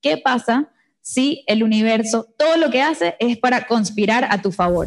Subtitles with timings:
[0.00, 0.70] ¿Qué pasa
[1.00, 4.86] si el universo, todo lo que hace es para conspirar a tu favor?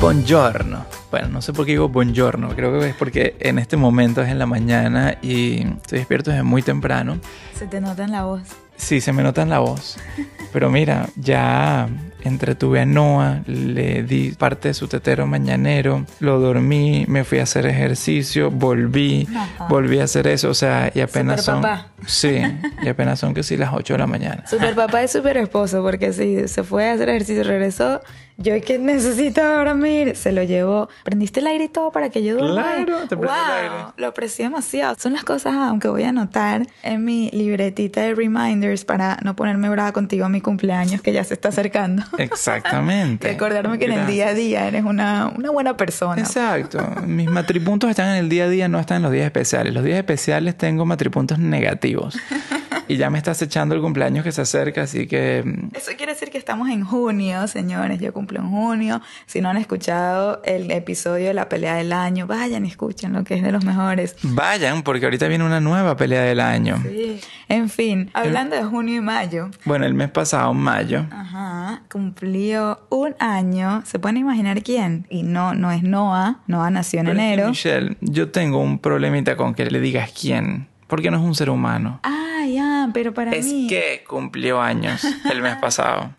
[0.00, 0.86] Buongiorno.
[1.10, 2.50] Bueno, no sé por qué digo buongiorno.
[2.54, 6.44] Creo que es porque en este momento es en la mañana y estoy despierto desde
[6.44, 7.18] muy temprano.
[7.54, 8.42] Se te nota en la voz.
[8.76, 9.98] Sí, se me nota en la voz.
[10.52, 11.88] Pero mira, ya
[12.28, 17.42] entretuve a Noah, le di parte de su tetero mañanero, lo dormí, me fui a
[17.42, 19.28] hacer ejercicio, volví,
[19.68, 21.64] volví a hacer eso, o sea, y apenas son...
[22.06, 22.40] Sí,
[22.82, 24.46] y apenas son que sí las 8 de la mañana.
[24.46, 28.00] Super papá y super esposo, porque si se fue a hacer ejercicio, regresó,
[28.36, 32.22] yo es que necesito dormir, se lo llevó, prendiste el aire y todo para que
[32.22, 32.84] yo duerma.
[32.84, 33.74] Claro, te prendí el aire.
[33.96, 34.94] Lo aprecio demasiado.
[34.96, 39.68] Son las cosas, aunque voy a anotar en mi libretita de reminders para no ponerme
[39.68, 42.04] brava contigo a mi cumpleaños que ya se está acercando.
[42.18, 43.28] Exactamente.
[43.32, 46.20] Recordarme que en el día a día eres una, una buena persona.
[46.20, 46.78] Exacto.
[47.06, 49.72] Mis matripuntos están en el día a día, no están en los días especiales.
[49.72, 52.18] Los días especiales tengo matripuntos negativos.
[52.88, 55.42] Y ya me estás echando el cumpleaños que se acerca, así que...
[55.44, 58.00] mm, Eso quiere decir que estamos en junio, señores.
[58.00, 59.00] Yo cumplo en junio.
[59.26, 63.24] Si no han escuchado el episodio de la pelea del año, vayan y escuchen lo
[63.24, 64.16] que es de los mejores.
[64.22, 66.78] Vayan, porque ahorita viene una nueva pelea del año.
[66.82, 67.20] Sí.
[67.48, 69.50] En fin, hablando de junio y mayo.
[69.64, 71.06] Bueno, el mes pasado, mayo.
[71.10, 73.82] Ajá, cumplió un año.
[73.86, 75.06] ¿Se pueden imaginar quién?
[75.10, 76.40] Y no, no es Noah.
[76.46, 77.48] Noah nació en Pero enero.
[77.48, 81.50] Michelle, yo tengo un problemita con que le digas quién, porque no es un ser
[81.50, 82.00] humano.
[82.02, 83.66] Ah, ya, pero para es mí.
[83.68, 86.14] que cumplió años el mes pasado.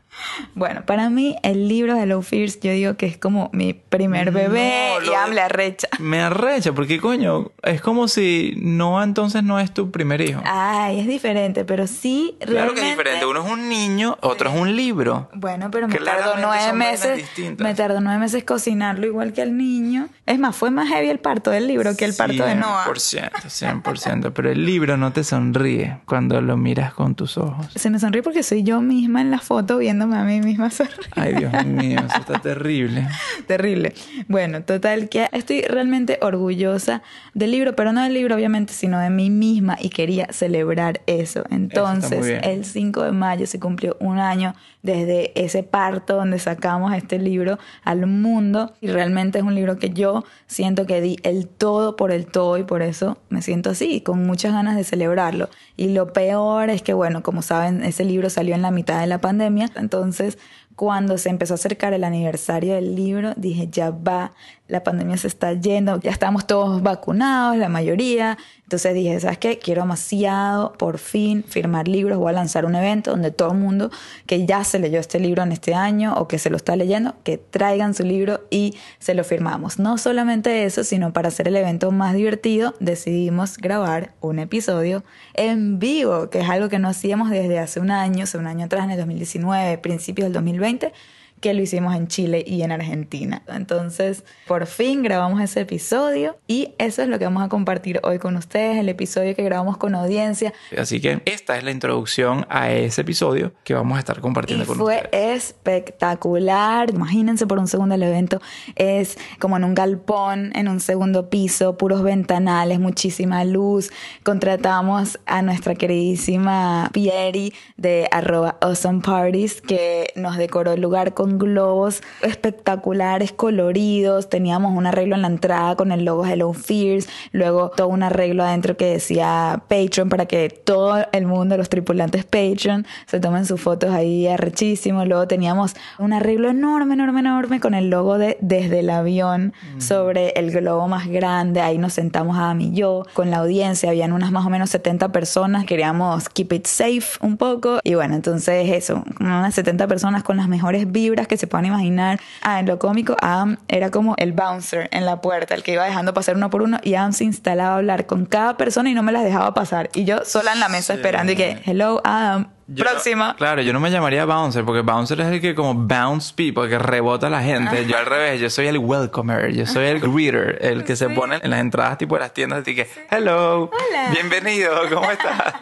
[0.55, 4.31] Bueno, para mí el libro de Low Fears yo digo que es como mi primer
[4.31, 5.87] bebé No, y hable arrecha.
[5.99, 10.41] Me arrecha, porque coño, es como si Noah entonces no es tu primer hijo.
[10.45, 12.81] Ay, es diferente, pero sí claro realmente...
[12.81, 13.25] que es diferente.
[13.25, 15.29] Uno es un niño, otro es un libro.
[15.33, 17.25] Bueno, pero me tardó nueve meses.
[17.57, 20.09] Me tardó nueve meses cocinarlo igual que al niño.
[20.25, 22.85] Es más, fue más heavy el parto del libro que el parto de Noah.
[22.85, 24.31] 100%, 100%.
[24.33, 27.67] Pero el libro no te sonríe cuando lo miras con tus ojos.
[27.75, 29.77] Se me sonríe porque soy yo misma en la foto
[30.15, 30.99] a mí misma sonreír.
[31.15, 33.07] Ay, Dios mío, eso está terrible.
[33.47, 33.93] Terrible.
[34.27, 37.01] Bueno, total que estoy realmente orgullosa
[37.33, 41.43] del libro, pero no del libro obviamente, sino de mí misma y quería celebrar eso.
[41.49, 47.19] Entonces, el 5 de mayo se cumplió un año desde ese parto donde sacamos este
[47.19, 51.95] libro al mundo y realmente es un libro que yo siento que di el todo
[51.95, 55.49] por el todo y por eso me siento así, con muchas ganas de celebrarlo.
[55.75, 59.07] Y lo peor es que, bueno, como saben, ese libro salió en la mitad de
[59.07, 60.37] la pandemia, entonces
[60.79, 64.31] cuando se empezó a acercar el aniversario del libro, dije, ya va,
[64.69, 68.37] la pandemia se está yendo, ya estamos todos vacunados, la mayoría.
[68.63, 69.59] Entonces dije, ¿sabes qué?
[69.59, 72.17] Quiero demasiado, por fin, firmar libros.
[72.17, 73.91] Voy a lanzar un evento donde todo el mundo
[74.25, 77.15] que ya se leyó este libro en este año o que se lo está leyendo,
[77.23, 79.79] que traigan su libro y se lo firmamos.
[79.79, 85.03] No solamente eso, sino para hacer el evento más divertido, decidimos grabar un episodio
[85.33, 88.67] en vivo, que es algo que no hacíamos desde hace un año, hace un año
[88.67, 90.91] atrás, en el 2019, principios del 2020 20
[91.39, 93.43] que lo hicimos en Chile y en Argentina.
[93.47, 98.19] Entonces, por fin grabamos ese episodio y eso es lo que vamos a compartir hoy
[98.19, 100.53] con ustedes, el episodio que grabamos con audiencia.
[100.77, 104.65] Así que esta es la introducción a ese episodio que vamos a estar Y compartiendo
[104.65, 105.35] con fue ustedes.
[105.35, 106.89] espectacular.
[106.89, 108.41] Imagínense por un segundo el evento.
[108.75, 113.91] Es como en un galpón, en un segundo piso, puros ventanales, muchísima luz.
[114.23, 121.28] Contratamos a nuestra queridísima Pieri de arroba awesome parties que nos decoró el lugar con
[121.29, 124.29] con globos espectaculares, coloridos.
[124.29, 127.07] Teníamos un arreglo en la entrada con el logo Hello Fears.
[127.31, 132.25] Luego todo un arreglo adentro que decía Patreon para que todo el mundo, los tripulantes
[132.25, 135.05] Patreon, se tomen sus fotos ahí arrechísimo.
[135.05, 140.29] Luego teníamos un arreglo enorme, enorme, enorme con el logo de Desde el avión sobre
[140.31, 141.61] el globo más grande.
[141.61, 143.89] Ahí nos sentamos a mí y yo con la audiencia.
[143.89, 145.65] Habían unas más o menos 70 personas.
[145.65, 147.79] Queríamos keep it safe un poco.
[147.83, 152.19] Y bueno, entonces eso, unas 70 personas con las mejores vibras que se puedan imaginar.
[152.41, 155.85] Ah, en lo cómico, Adam era como el bouncer en la puerta, el que iba
[155.85, 158.93] dejando pasar uno por uno y Adam se instalaba a hablar con cada persona y
[158.93, 159.89] no me las dejaba pasar.
[159.93, 163.29] Y yo sola en la mesa esperando y que, hello Adam, Yo próxima.
[163.29, 166.69] no- claro, yo no me llamaría bouncer porque bouncer es el que como bounce people,
[166.69, 167.85] que rebota a la gente.
[167.87, 171.39] Yo al revés, yo soy el welcomer, yo soy el greeter, el que se pone
[171.41, 174.09] en las entradas tipo de las tiendas y que, hello, Hola.
[174.11, 175.53] bienvenido, ¿cómo estás?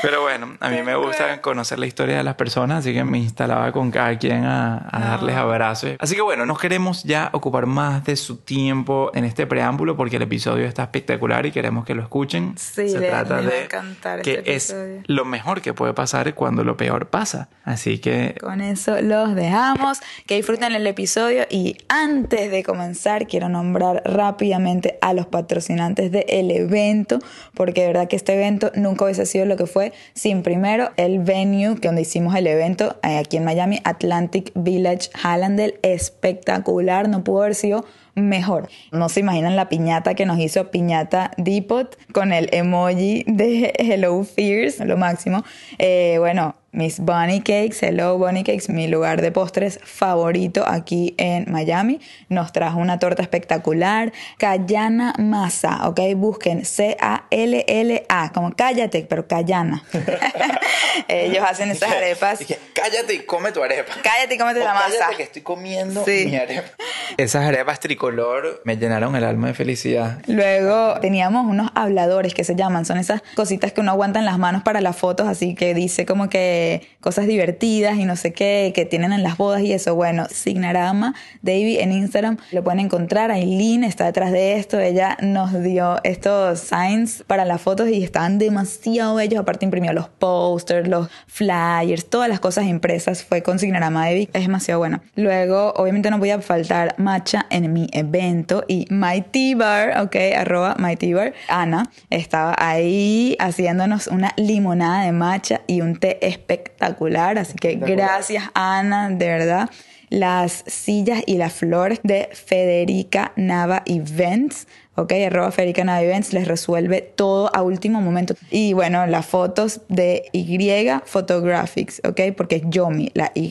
[0.00, 3.18] Pero bueno, a mí me gusta conocer la historia de las personas, así que me
[3.18, 5.90] instalaba con cada quien a, a darles abrazos.
[5.98, 10.16] Así que bueno, no queremos ya ocupar más de su tiempo en este preámbulo porque
[10.16, 12.54] el episodio está espectacular y queremos que lo escuchen.
[12.56, 15.74] Sí, Se le- trata les va a de encantar que este es lo mejor que
[15.74, 17.48] puede pasar cuando lo peor pasa.
[17.64, 19.98] Así que Con eso los dejamos.
[20.26, 21.44] Que disfruten el episodio.
[21.50, 27.18] Y antes de comenzar, quiero nombrar rápidamente a los patrocinantes del evento.
[27.54, 31.18] Porque de verdad que este evento nunca hubiese sido lo que fue sin primero el
[31.20, 35.78] venue que donde hicimos el evento eh, aquí en Miami, Atlantic Village Hallandale.
[35.82, 37.08] Espectacular.
[37.08, 38.68] No pudo haber sido mejor.
[38.92, 44.22] No se imaginan la piñata que nos hizo Piñata Depot con el emoji de Hello
[44.24, 45.44] Fears, lo máximo.
[45.78, 51.50] Eh, bueno, mis Bunny Cakes, Hello Bunny Cakes, mi lugar de postres favorito aquí en
[51.50, 52.00] Miami.
[52.28, 54.12] Nos trajo una torta espectacular.
[54.38, 55.98] Cayana Masa, ¿ok?
[56.14, 59.82] Busquen C-A-L-L-A, como cállate, pero Cayana.
[61.08, 62.38] Ellos hacen esas arepas.
[62.38, 63.92] Dije, cállate y come tu arepa.
[64.00, 64.86] Cállate y cómete O la masa.
[65.00, 66.26] cállate que estoy comiendo Sí.
[66.26, 66.68] mi arepa.
[67.16, 70.18] Esas arepas tricolor me llenaron el alma de felicidad.
[70.26, 74.38] Luego teníamos unos habladores que se llaman, son esas cositas que uno aguanta en las
[74.38, 76.67] manos para las fotos, así que dice como que
[77.00, 79.94] cosas divertidas y no sé qué, que tienen en las bodas y eso.
[79.94, 83.30] Bueno, Signarama, Davy en Instagram, lo pueden encontrar.
[83.30, 88.38] Aileen está detrás de esto, ella nos dio estos signs para las fotos y estaban
[88.38, 89.40] demasiado bellos.
[89.40, 93.24] Aparte, imprimió los posters, los flyers, todas las cosas impresas.
[93.24, 95.00] Fue con Signarama Davy, es demasiado bueno.
[95.14, 98.86] Luego, obviamente, no podía faltar matcha en mi evento y
[99.30, 101.32] Tea Bar, ok, arroba Tea Bar.
[101.48, 106.18] Ana estaba ahí haciéndonos una limonada de matcha y un té
[106.48, 107.38] espectacular.
[107.38, 109.70] Así que gracias, Ana, de verdad.
[110.10, 114.66] Las sillas y las flores de Federica Nava Events.
[114.98, 118.34] Ok, arroba Federica Nava Events les resuelve todo a último momento.
[118.50, 120.58] Y bueno, las fotos de Y
[121.04, 123.48] Photographics, ok, porque es Yomi, la Y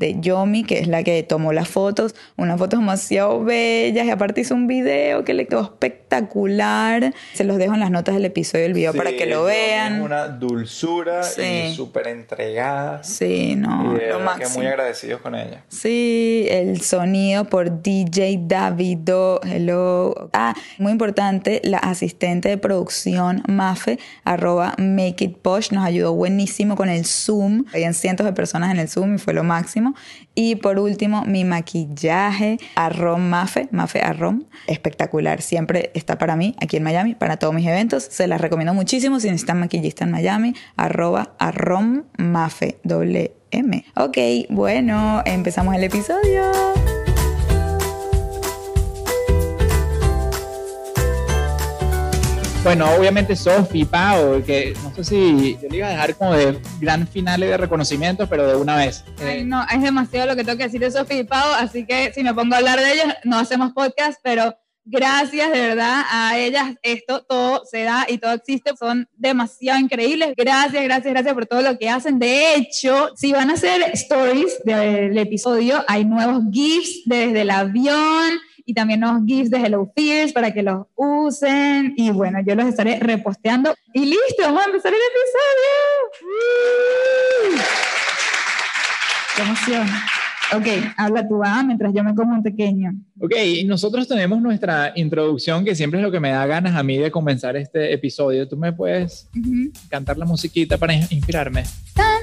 [0.00, 4.40] de Yomi, que es la que tomó las fotos, unas fotos demasiado bellas y aparte
[4.40, 7.12] hizo un video que le quedó espectacular.
[7.34, 10.00] Se los dejo en las notas del episodio del video para que lo vean.
[10.00, 11.42] una dulzura Sí.
[11.70, 13.04] y súper entregada.
[13.04, 14.58] Sí, no, y de lo verdad que máximo.
[14.58, 15.64] muy agradecidos con ella.
[15.68, 19.40] Sí, el sonido por DJ Davido.
[19.44, 20.30] Hello.
[20.42, 26.76] Ah, muy importante, la asistente de producción Mafe, arroba Make It Posh, nos ayudó buenísimo
[26.76, 27.66] con el Zoom.
[27.74, 29.94] Habían cientos de personas en el Zoom y fue lo máximo.
[30.34, 35.42] Y por último, mi maquillaje, Arrom Mafe, Mafe Arrom, espectacular.
[35.42, 38.04] Siempre está para mí aquí en Miami, para todos mis eventos.
[38.04, 43.34] Se las recomiendo muchísimo si necesitan maquillista en Miami, arroba Arrom Mafe, doble.
[43.94, 44.16] Ok,
[44.48, 46.50] bueno, empezamos el episodio.
[52.62, 56.60] Bueno, obviamente Sofi, Pau, que no sé si yo le iba a dejar como de
[56.78, 59.02] gran finales de reconocimiento, pero de una vez.
[59.18, 61.86] Ay, Eh, no, es demasiado lo que tengo que decir de Sofía y Pau, así
[61.86, 66.02] que si me pongo a hablar de ellas, no hacemos podcast, pero gracias de verdad
[66.10, 70.34] a ellas, esto todo se da y todo existe, son demasiado increíbles.
[70.36, 72.18] Gracias, gracias, gracias por todo lo que hacen.
[72.18, 78.38] De hecho, si van a hacer stories del episodio, hay nuevos GIFs desde el avión
[78.70, 81.92] y también nuevos GIFs de Hello Fears para que los usen.
[81.96, 83.74] Y bueno, yo los estaré reposteando.
[83.92, 85.00] Y listo, vamos a empezar el
[87.50, 87.66] episodio.
[89.36, 89.88] ¡Qué emoción!
[90.52, 92.90] Ok, habla tú, ah, mientras yo me como un pequeño.
[93.20, 96.82] ok, y nosotros tenemos nuestra introducción, que siempre es lo que me da ganas a
[96.84, 98.46] mí de comenzar este episodio.
[98.48, 99.28] ¿Tú me puedes
[99.88, 101.64] cantar la musiquita para in- inspirarme?
[101.94, 102.20] Tan,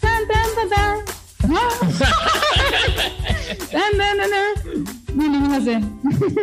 [0.00, 0.98] tan, tan, tan.
[1.40, 1.88] Tan,
[3.70, 4.57] tan, tan, tan.
[5.48, 5.80] No, no sé.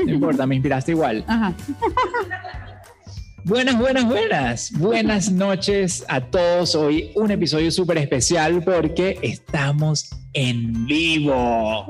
[0.07, 1.23] Importa, me inspiraste igual.
[1.27, 1.53] Ajá.
[3.43, 4.71] Buenas, buenas, buenas.
[4.71, 6.73] Buenas noches a todos.
[6.73, 11.85] Hoy un episodio súper especial porque estamos en vivo.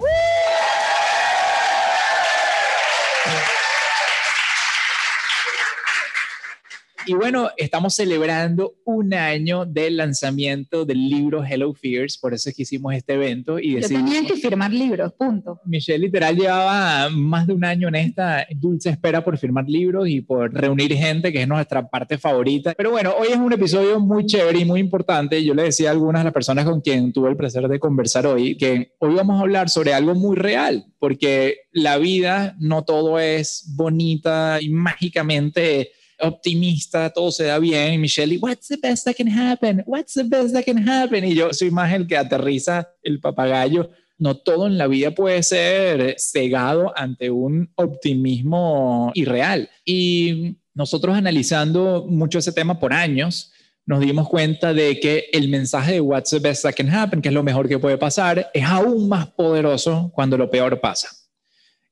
[7.07, 12.55] Y bueno, estamos celebrando un año del lanzamiento del libro Hello Fears, por eso es
[12.55, 13.59] que hicimos este evento.
[13.59, 15.62] Y Yo tenía que firmar libros, punto.
[15.65, 20.21] Michelle literal llevaba más de un año en esta dulce espera por firmar libros y
[20.21, 22.74] por reunir gente, que es nuestra parte favorita.
[22.75, 25.43] Pero bueno, hoy es un episodio muy chévere y muy importante.
[25.43, 28.25] Yo le decía a algunas de las personas con quien tuve el placer de conversar
[28.25, 33.19] hoy que hoy vamos a hablar sobre algo muy real, porque la vida no todo
[33.19, 37.93] es bonita y mágicamente optimista, todo se da bien.
[37.93, 39.84] Y Michelle, what's the best that can happen?
[39.86, 41.25] What's the best that can happen?
[41.25, 43.89] Y yo soy más el que aterriza el papagayo.
[44.17, 49.69] No todo en la vida puede ser cegado ante un optimismo irreal.
[49.84, 53.51] Y nosotros analizando mucho ese tema por años,
[53.86, 57.29] nos dimos cuenta de que el mensaje de What's the best that can happen, que
[57.29, 61.10] es lo mejor que puede pasar, es aún más poderoso cuando lo peor pasa.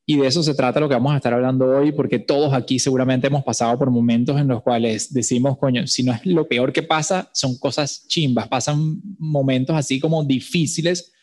[0.06, 2.78] Y de eso se trata lo que vamos a estar hablando hoy, porque todos aquí
[2.78, 6.74] seguramente hemos pasado por momentos en los cuales decimos, coño, si no es lo peor
[6.74, 11.14] que pasa, son cosas chimbas, pasan momentos así como difíciles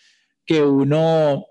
[0.47, 1.45] que uno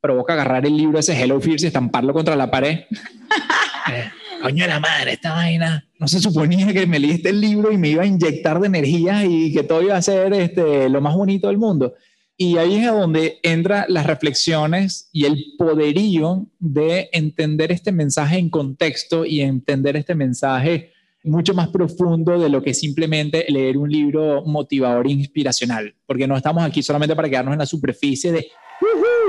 [0.00, 2.80] provoca agarrar el libro ese Hello Fears y estamparlo contra la pared.
[3.90, 4.10] eh,
[4.42, 5.88] coño de la madre, esta vaina.
[5.98, 9.24] No se suponía que me leíste el libro y me iba a inyectar de energía
[9.24, 11.94] y que todo iba a ser este, lo más bonito del mundo.
[12.36, 18.50] Y ahí es donde entran las reflexiones y el poderío de entender este mensaje en
[18.50, 24.42] contexto y entender este mensaje mucho más profundo de lo que simplemente leer un libro
[24.44, 28.48] motivador e inspiracional, porque no estamos aquí solamente para quedarnos en la superficie de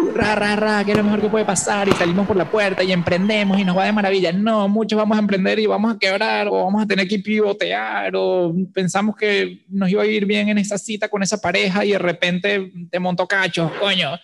[0.02, 2.50] uh ra, ra, ra, que es lo mejor que puede pasar y salimos por la
[2.50, 4.32] puerta y emprendemos y nos va de maravilla.
[4.32, 8.14] No, muchos vamos a emprender y vamos a quebrar o vamos a tener que pivotear
[8.16, 11.92] o pensamos que nos iba a ir bien en esa cita con esa pareja y
[11.92, 14.20] de repente te montó cachos, coño.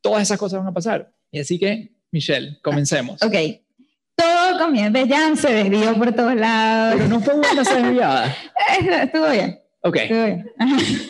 [0.00, 1.12] Todas esas cosas van a pasar.
[1.30, 3.22] Y así que, Michelle, comencemos.
[3.22, 3.34] Ok.
[4.16, 6.94] Todo comienza, ya se desvió por todos lados.
[6.96, 8.36] Pero no fue buena esa desviada.
[9.02, 9.60] Estuvo bien.
[9.80, 9.96] Ok.
[9.96, 10.50] Estuvo bien.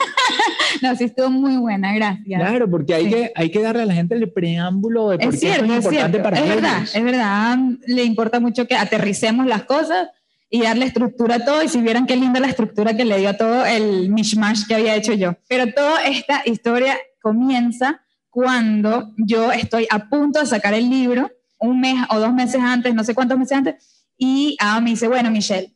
[0.82, 2.40] no, sí estuvo muy buena, gracias.
[2.40, 3.10] Claro, porque hay, Sí.
[3.10, 5.70] que, hay que darle a la gente el preámbulo de por Es qué cierto, es
[5.70, 6.22] es importante cierto.
[6.22, 6.94] para Es verdad, ellos.
[6.94, 7.58] es verdad.
[7.86, 10.08] Le importa mucho que aterricemos las cosas
[10.50, 11.62] y darle estructura a todo.
[11.62, 14.74] Y si vieran qué linda la estructura que le dio a todo el mishmash que
[14.74, 15.36] había hecho yo.
[15.48, 18.00] Pero toda esta historia comienza
[18.30, 22.94] cuando yo estoy a punto de sacar el libro, un mes o dos meses antes,
[22.94, 25.72] no sé cuántos meses antes, y me dice, bueno, Michelle,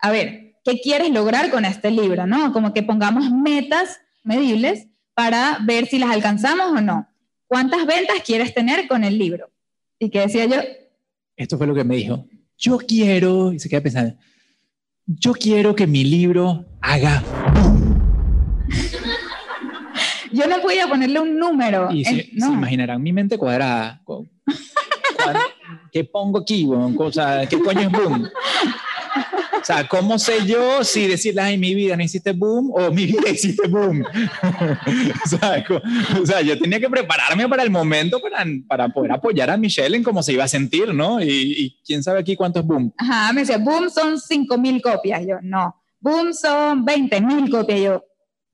[0.00, 2.26] a ver, ¿qué quieres lograr con este libro?
[2.26, 2.52] ¿no?
[2.52, 7.08] Como que pongamos metas medibles para ver si las alcanzamos o no.
[7.48, 9.50] ¿Cuántas ventas quieres tener con el libro?
[9.98, 10.60] Y que decía yo,
[11.36, 12.24] Esto fue lo que me dijo.
[12.56, 14.14] Yo quiero, y se queda pensando,
[15.06, 17.22] yo quiero que mi libro haga
[20.32, 21.90] yo no podía ponerle un número.
[21.90, 22.46] Y se, Eh, no.
[22.48, 24.02] se imaginarán mi mente cuadrada.
[25.90, 26.64] ¿Qué pongo aquí?
[26.64, 26.94] weón?
[26.98, 28.28] O sea, ¿qué coño es boom?
[29.60, 33.06] O sea, ¿cómo sé yo si decirle, ay, mi vida no hiciste boom o mi
[33.06, 34.02] vida hiciste boom?
[35.24, 35.64] o, sea,
[36.20, 39.96] o sea, yo tenía que prepararme para el momento para, para poder apoyar a Michelle
[39.96, 41.20] en cómo se iba a sentir, ¿no?
[41.20, 42.92] Y, y quién sabe aquí cuánto es boom.
[42.96, 45.22] Ajá, me decía, boom, son 5 mil copias.
[45.26, 45.74] Yo, no.
[46.00, 47.80] Boom, son 20 mil copias.
[47.80, 48.04] Yo,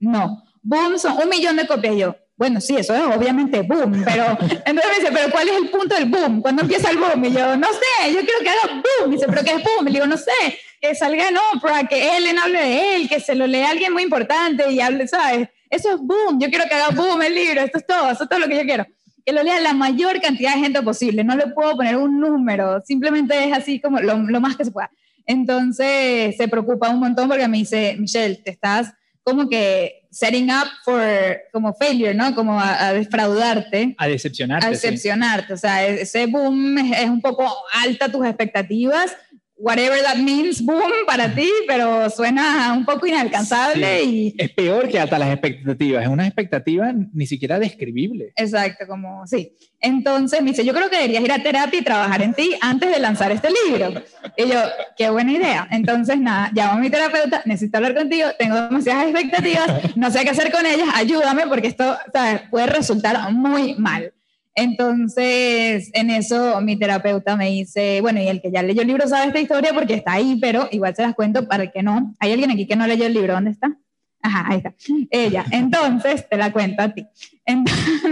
[0.01, 0.43] no.
[0.63, 1.97] Boom, son un millón de copias.
[1.97, 5.69] Yo, bueno, sí, eso es obviamente boom, pero entonces me dice, pero ¿cuál es el
[5.69, 6.41] punto del boom?
[6.43, 7.25] ¿Cuándo empieza el boom?
[7.25, 9.13] Y yo, no sé, yo quiero que haga boom.
[9.13, 9.87] Y dice, ¿pero qué es boom?
[9.87, 13.19] Y le digo, no sé, que salga en Oprah, que Ellen hable de él, que
[13.21, 15.49] se lo lea alguien muy importante y hable, ¿sabes?
[15.71, 18.29] Eso es boom, yo quiero que haga boom el libro, esto es todo, eso es
[18.29, 18.87] todo lo que yo quiero.
[19.25, 22.83] Que lo lea la mayor cantidad de gente posible, no le puedo poner un número,
[22.87, 24.91] simplemente es así como lo, lo más que se pueda.
[25.27, 30.69] Entonces se preocupa un montón porque me dice, Michelle, te estás como que setting up
[30.85, 31.03] for
[31.51, 32.35] como failure, ¿no?
[32.35, 34.67] Como a, a defraudarte, A decepcionarte.
[34.67, 34.75] a sí.
[34.75, 35.55] decepcionarte.
[35.55, 37.51] O sea, e- ese boom es, es un poco
[37.83, 39.17] alta tus expectativas,
[39.57, 44.35] whatever that means, boom, para ti, pero suena un poco inalcanzable y...
[44.37, 46.03] Es peor que hasta las expectativas.
[46.03, 48.33] Es una expectativa ni siquiera describible.
[48.37, 49.57] Exacto, como sí.
[49.81, 52.91] Entonces me dice, yo creo que deberías ir a terapia y trabajar en ti antes
[52.91, 54.03] de lanzar este libro.
[54.37, 54.61] Y yo,
[54.97, 55.69] qué buena idea.
[55.71, 60.31] Entonces, nada, llamo a mi terapeuta, necesito hablar contigo, tengo demasiadas expectativas, no sé qué
[60.31, 62.43] hacer con ellas, ayúdame porque esto ¿sabes?
[62.51, 64.13] puede resultar muy mal.
[64.55, 69.09] Entonces, en eso mi terapeuta me dice, bueno, y el que ya leyó el libro
[69.09, 72.15] sabe esta historia porque está ahí, pero igual se las cuento para que no.
[72.21, 73.35] ¿Hay alguien aquí que no leyó el libro?
[73.35, 73.77] ¿Dónde está?
[74.23, 74.75] Ahí está.
[75.11, 75.45] Ella.
[75.51, 77.07] Entonces, te la cuento a ti.
[77.45, 78.03] Entonces,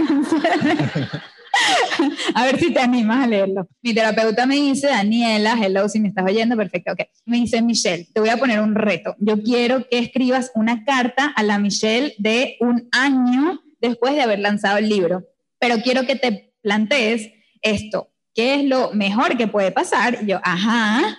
[2.35, 3.67] a ver si te animas a leerlo.
[3.81, 7.01] Mi terapeuta me dice, Daniela, hello, si me estás oyendo, perfecto, ok.
[7.25, 9.15] Me dice, Michelle, te voy a poner un reto.
[9.19, 14.39] Yo quiero que escribas una carta a la Michelle de un año después de haber
[14.39, 15.23] lanzado el libro,
[15.63, 18.11] pero quiero que te plantees esto.
[18.35, 20.19] ¿Qué es lo mejor que puede pasar?
[20.21, 21.17] Y yo, ajá,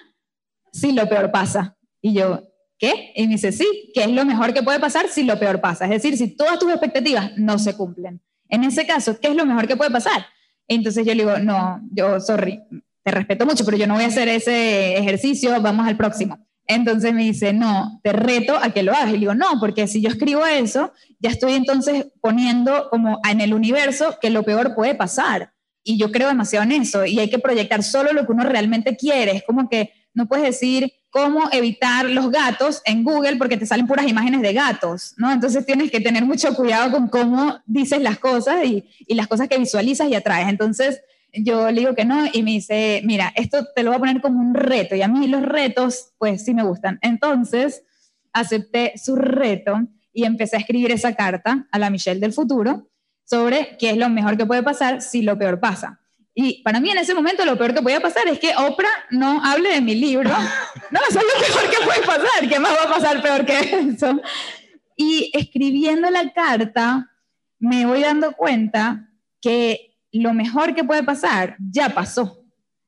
[0.71, 1.79] si lo peor pasa.
[2.03, 2.43] Y yo,
[2.79, 3.15] ¿qué?
[3.17, 5.87] Y me dice, sí, ¿qué es lo mejor que puede pasar si lo peor pasa?
[5.87, 8.21] Es decir, si todas tus expectativas no se cumplen.
[8.51, 10.27] En ese caso, ¿qué es lo mejor que puede pasar?
[10.69, 12.61] Entonces yo le digo, no, yo, sorry,
[13.03, 16.47] te respeto mucho, pero yo no voy a hacer ese ejercicio, vamos al próximo.
[16.66, 19.14] Entonces me dice, no, te reto a que lo hagas.
[19.14, 23.52] Y digo, no, porque si yo escribo eso, ya estoy entonces poniendo como en el
[23.52, 25.52] universo que lo peor puede pasar.
[25.83, 27.04] Y yo creo demasiado en eso.
[27.04, 29.37] Y hay que proyectar solo lo que uno realmente quiere.
[29.37, 33.87] Es como que no puedes decir cómo evitar los gatos en Google porque te salen
[33.87, 35.30] puras imágenes de gatos, ¿no?
[35.30, 39.49] Entonces tienes que tener mucho cuidado con cómo dices las cosas y, y las cosas
[39.49, 40.49] que visualizas y atraes.
[40.49, 41.00] Entonces
[41.37, 44.21] yo le digo que no y me dice, mira, esto te lo voy a poner
[44.21, 46.99] como un reto y a mí los retos, pues sí me gustan.
[47.03, 47.83] Entonces
[48.33, 52.88] acepté su reto y empecé a escribir esa carta a la Michelle del futuro
[53.25, 56.00] sobre qué es lo mejor que puede pasar si lo peor pasa.
[56.35, 59.43] Y para mí en ese momento lo peor que podía pasar es que Oprah no
[59.45, 60.31] hable de mi libro.
[60.91, 62.49] No, eso es lo peor que puede pasar.
[62.49, 64.21] ¿Qué más va a pasar peor que eso?
[64.97, 67.11] Y escribiendo la carta
[67.59, 69.09] me voy dando cuenta
[69.41, 72.40] que lo mejor que puede pasar ya pasó.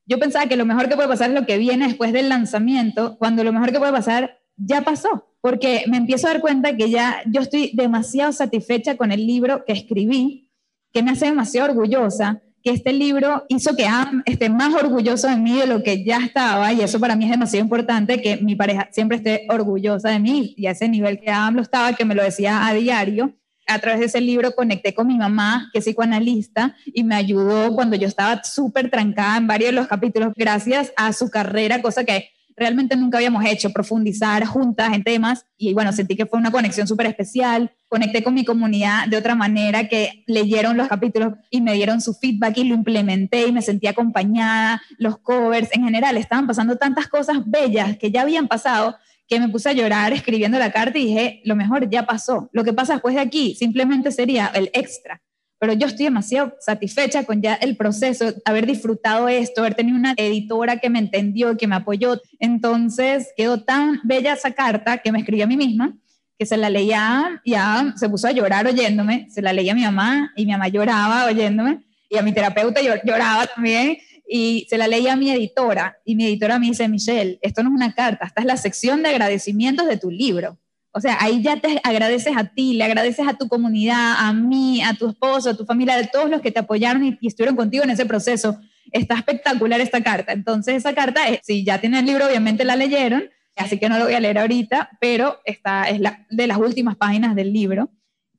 [0.05, 3.17] Yo pensaba que lo mejor que puede pasar es lo que viene después del lanzamiento,
[3.17, 6.89] cuando lo mejor que puede pasar ya pasó, porque me empiezo a dar cuenta que
[6.89, 10.49] ya yo estoy demasiado satisfecha con el libro que escribí,
[10.93, 15.37] que me hace demasiado orgullosa, que este libro hizo que Am esté más orgulloso de
[15.37, 18.55] mí de lo que ya estaba, y eso para mí es demasiado importante, que mi
[18.55, 22.05] pareja siempre esté orgullosa de mí, y a ese nivel que Am lo estaba, que
[22.05, 23.35] me lo decía a diario,
[23.67, 27.73] a través de ese libro conecté con mi mamá, que es psicoanalista, y me ayudó
[27.75, 32.03] cuando yo estaba súper trancada en varios de los capítulos, gracias a su carrera, cosa
[32.03, 35.45] que realmente nunca habíamos hecho, profundizar juntas en temas.
[35.57, 37.71] Y bueno, sentí que fue una conexión súper especial.
[37.87, 42.15] Conecté con mi comunidad de otra manera, que leyeron los capítulos y me dieron su
[42.15, 44.81] feedback y lo implementé y me sentí acompañada.
[44.97, 48.97] Los covers, en general, estaban pasando tantas cosas bellas que ya habían pasado
[49.27, 52.49] que me puse a llorar escribiendo la carta y dije, lo mejor ya pasó.
[52.53, 55.21] Lo que pasa después de aquí simplemente sería el extra.
[55.59, 60.13] Pero yo estoy demasiado satisfecha con ya el proceso, haber disfrutado esto, haber tenido una
[60.15, 62.21] editora que me entendió, que me apoyó.
[62.39, 65.97] Entonces quedó tan bella esa carta que me escribí a mí misma,
[66.37, 69.81] que se la leía, ya se puso a llorar oyéndome, se la leía a mi
[69.81, 73.97] mamá y mi mamá lloraba oyéndome y a mi terapeuta lloraba también
[74.27, 77.69] y se la leía a mi editora y mi editora me dice, Michelle, esto no
[77.69, 80.59] es una carta, esta es la sección de agradecimientos de tu libro.
[80.91, 84.81] O sea, ahí ya te agradeces a ti, le agradeces a tu comunidad, a mí,
[84.81, 87.83] a tu esposo, a tu familia, a todos los que te apoyaron y, estuvieron contigo
[87.83, 88.59] en ese proceso.
[88.91, 90.31] Está espectacular esta carta.
[90.31, 94.05] Entonces, esa carta, si ya tienen el libro, obviamente la leyeron, así que no lo
[94.05, 97.91] voy a leer ahorita, pero esta es de las últimas páginas del libro.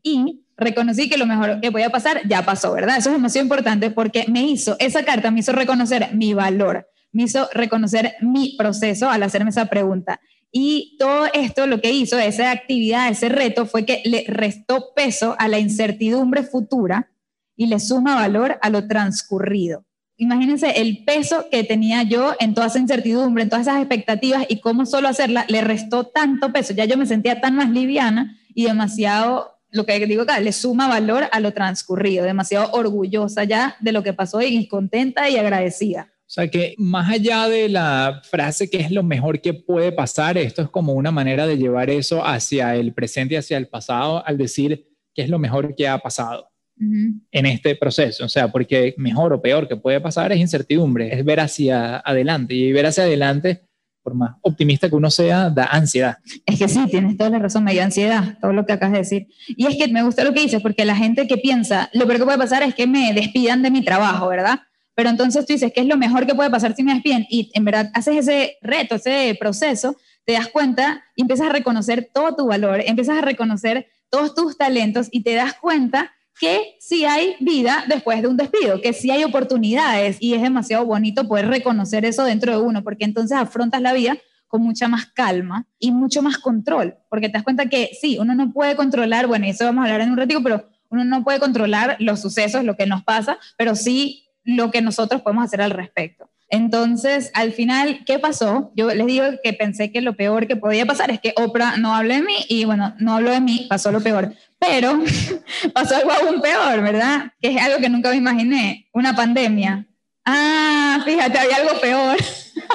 [0.03, 2.99] Y reconocí que lo mejor que podía pasar ya pasó, ¿verdad?
[2.99, 7.23] Eso es demasiado importante porque me hizo, esa carta me hizo reconocer mi valor, me
[7.23, 10.21] hizo reconocer mi proceso al hacerme esa pregunta.
[10.51, 15.37] Y todo esto lo que hizo, esa actividad, ese reto, fue que le restó peso
[15.39, 17.11] a la incertidumbre futura
[17.55, 19.85] y le suma valor a lo transcurrido.
[20.17, 24.61] Imagínense el peso que tenía yo en toda esa incertidumbre, en todas esas expectativas y
[24.61, 26.73] cómo solo hacerla le restó tanto peso.
[26.73, 30.89] Ya yo me sentía tan más liviana y demasiado lo que digo acá, le suma
[30.89, 36.13] valor a lo transcurrido, demasiado orgullosa ya de lo que pasó y contenta y agradecida.
[36.29, 40.37] O sea que más allá de la frase que es lo mejor que puede pasar,
[40.37, 44.27] esto es como una manera de llevar eso hacia el presente y hacia el pasado
[44.27, 48.25] al decir que es lo mejor que ha pasado en este proceso.
[48.25, 52.55] O sea, porque mejor o peor que puede pasar es incertidumbre, es ver hacia adelante
[52.55, 53.68] y ver hacia adelante
[54.15, 56.19] más optimista que uno sea, da ansiedad.
[56.47, 58.99] Es que sí, tienes toda la razón, me dio ansiedad, todo lo que acabas de
[58.99, 59.29] decir.
[59.49, 62.19] Y es que me gusta lo que dices, porque la gente que piensa, lo peor
[62.19, 64.61] que puede pasar es que me despidan de mi trabajo, ¿verdad?
[64.95, 67.27] Pero entonces tú dices, ¿qué es lo mejor que puede pasar si me despiden?
[67.31, 72.11] Y en verdad haces ese reto, ese proceso, te das cuenta y empiezas a reconocer
[72.13, 77.05] todo tu valor, empiezas a reconocer todos tus talentos y te das cuenta que sí
[77.05, 81.49] hay vida después de un despido, que sí hay oportunidades y es demasiado bonito poder
[81.49, 85.93] reconocer eso dentro de uno, porque entonces afrontas la vida con mucha más calma y
[85.93, 89.65] mucho más control, porque te das cuenta que sí, uno no puede controlar, bueno, eso
[89.65, 92.87] vamos a hablar en un ratito, pero uno no puede controlar los sucesos, lo que
[92.87, 96.31] nos pasa, pero sí lo que nosotros podemos hacer al respecto.
[96.51, 98.73] Entonces, al final, ¿qué pasó?
[98.75, 101.95] Yo les digo que pensé que lo peor que podía pasar es que Oprah no
[101.95, 104.35] hable de mí y bueno, no habló de mí, pasó lo peor.
[104.59, 105.03] Pero
[105.75, 107.33] pasó algo aún peor, ¿verdad?
[107.41, 109.87] Que es algo que nunca me imaginé, una pandemia.
[110.25, 112.17] Ah, fíjate, había algo peor.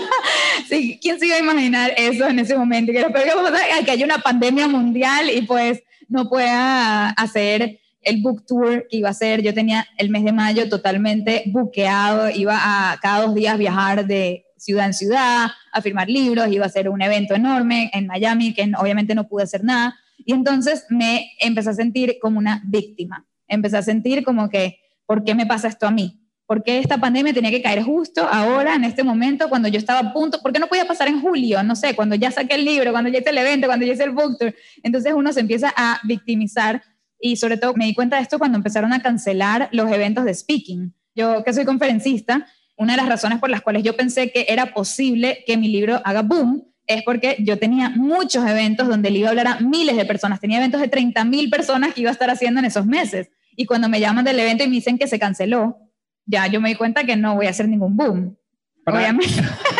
[0.70, 2.92] sí, ¿quién se iba a imaginar eso en ese momento?
[2.92, 8.22] Que lo peor que que haya una pandemia mundial y pues no pueda hacer el
[8.22, 9.42] book tour que iba a hacer.
[9.42, 14.46] Yo tenía el mes de mayo totalmente buqueado, iba a cada dos días viajar de
[14.58, 18.72] ciudad en ciudad a firmar libros, iba a hacer un evento enorme en Miami que
[18.80, 19.96] obviamente no pude hacer nada.
[20.26, 23.26] Y entonces me empecé a sentir como una víctima.
[23.48, 26.20] Empecé a sentir como que, ¿por qué me pasa esto a mí?
[26.46, 30.10] ¿Por qué esta pandemia tenía que caer justo ahora, en este momento, cuando yo estaba
[30.10, 30.42] a punto?
[30.42, 31.64] ¿Por qué no podía pasar en julio?
[31.64, 34.04] No sé, cuando ya saqué el libro, cuando ya hice el evento, cuando ya hice
[34.04, 34.54] el book tour.
[34.84, 36.84] Entonces uno se empieza a victimizar
[37.24, 40.34] y sobre todo me di cuenta de esto cuando empezaron a cancelar los eventos de
[40.34, 40.94] speaking.
[41.16, 44.74] Yo que soy conferencista, una de las razones por las cuales yo pensé que era
[44.74, 49.30] posible que mi libro haga boom es porque yo tenía muchos eventos donde le iba
[49.30, 50.42] a hablar a miles de personas.
[50.42, 53.30] Tenía eventos de 30 mil personas que iba a estar haciendo en esos meses.
[53.56, 55.78] Y cuando me llaman del evento y me dicen que se canceló,
[56.26, 58.38] ya yo me di cuenta que no voy a hacer ningún boom.
[58.86, 59.34] obviamente.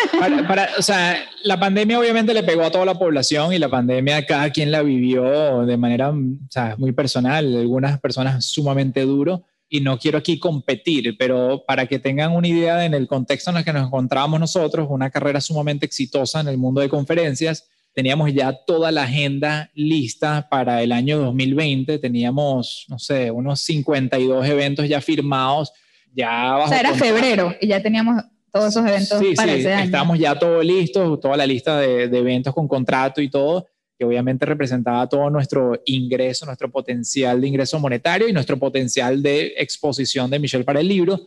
[0.48, 4.26] Para, o sea, la pandemia obviamente le pegó a toda la población y la pandemia
[4.26, 6.16] cada quien la vivió de manera o
[6.50, 11.98] sea, muy personal, algunas personas sumamente duro y no quiero aquí competir, pero para que
[11.98, 15.86] tengan una idea en el contexto en el que nos encontramos nosotros, una carrera sumamente
[15.86, 21.18] exitosa en el mundo de conferencias, teníamos ya toda la agenda lista para el año
[21.18, 25.72] 2020, teníamos, no sé, unos 52 eventos ya firmados,
[26.12, 28.22] ya O sea, era febrero y ya teníamos
[28.54, 29.84] todos esos eventos sí, para sí, ese año.
[29.86, 33.66] Estamos ya todo listos, toda la lista de, de eventos con contrato y todo,
[33.98, 39.54] que obviamente representaba todo nuestro ingreso, nuestro potencial de ingreso monetario y nuestro potencial de
[39.56, 41.20] exposición de Michelle para el libro.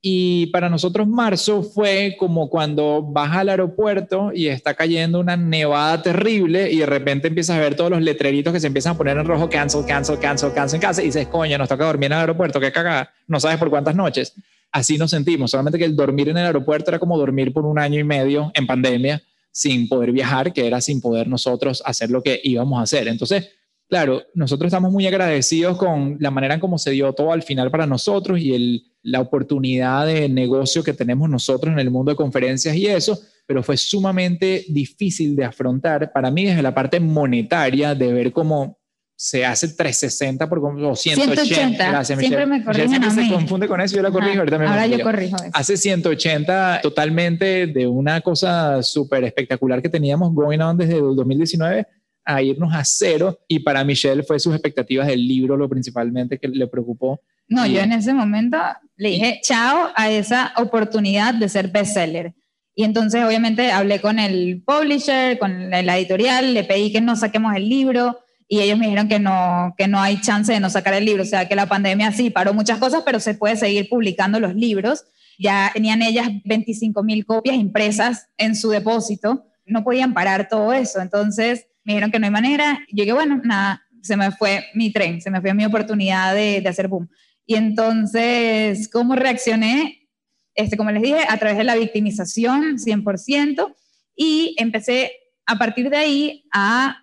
[0.00, 6.00] Y para nosotros marzo fue como cuando vas al aeropuerto y está cayendo una nevada
[6.00, 9.18] terrible y de repente empiezas a ver todos los letreritos que se empiezan a poner
[9.18, 12.20] en rojo, cancel, cancel, cancel, cancel, cancel, y dices, coño, nos toca dormir en el
[12.20, 14.34] aeropuerto, qué cagada, no sabes por cuántas noches
[14.72, 17.78] así nos sentimos, solamente que el dormir en el aeropuerto era como dormir por un
[17.78, 22.22] año y medio en pandemia sin poder viajar, que era sin poder nosotros hacer lo
[22.22, 23.08] que íbamos a hacer.
[23.08, 23.50] Entonces,
[23.88, 27.70] claro, nosotros estamos muy agradecidos con la manera en cómo se dio todo al final
[27.70, 32.76] para nosotros y la oportunidad de negocio que tenemos nosotros en el mundo de conferencias
[32.76, 38.12] y eso, pero fue sumamente difícil de afrontar para mí desde la parte monetaria, de
[38.12, 38.79] ver cómo
[39.22, 41.44] se hace 360 por o 180.
[41.44, 41.90] 180.
[41.90, 43.22] Gracias, siempre me corrigen a mí.
[43.22, 44.38] se confunde con eso, yo la corrijo.
[44.38, 45.50] Ahorita Ahora yo corrijo eso.
[45.52, 51.86] Hace 180 totalmente de una cosa súper espectacular que teníamos going on desde el 2019
[52.24, 56.48] a irnos a cero y para Michelle fue sus expectativas del libro lo principalmente que
[56.48, 57.20] le preocupó.
[57.46, 58.56] No, yo en ese momento
[58.96, 62.32] le dije chao a esa oportunidad de ser bestseller.
[62.74, 67.54] Y entonces obviamente hablé con el publisher, con la editorial, le pedí que no saquemos
[67.54, 68.16] el libro
[68.52, 71.22] y ellos me dijeron que no, que no hay chance de no sacar el libro,
[71.22, 74.56] o sea, que la pandemia sí paró muchas cosas, pero se puede seguir publicando los
[74.56, 75.04] libros.
[75.38, 81.00] Ya tenían ellas 25 mil copias impresas en su depósito, no podían parar todo eso,
[81.00, 84.92] entonces me dijeron que no hay manera, yo dije, bueno, nada, se me fue mi
[84.92, 87.08] tren, se me fue mi oportunidad de, de hacer boom.
[87.46, 90.08] Y entonces, ¿cómo reaccioné?
[90.56, 93.76] Este, como les dije, a través de la victimización, 100%,
[94.16, 95.12] y empecé
[95.46, 96.96] a partir de ahí a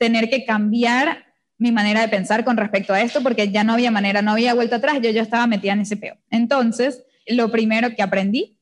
[0.00, 1.26] tener que cambiar
[1.58, 4.54] mi manera de pensar con respecto a esto, porque ya no había manera, no había
[4.54, 6.16] vuelta atrás, yo ya estaba metida en ese peo.
[6.30, 8.56] Entonces, lo primero que aprendí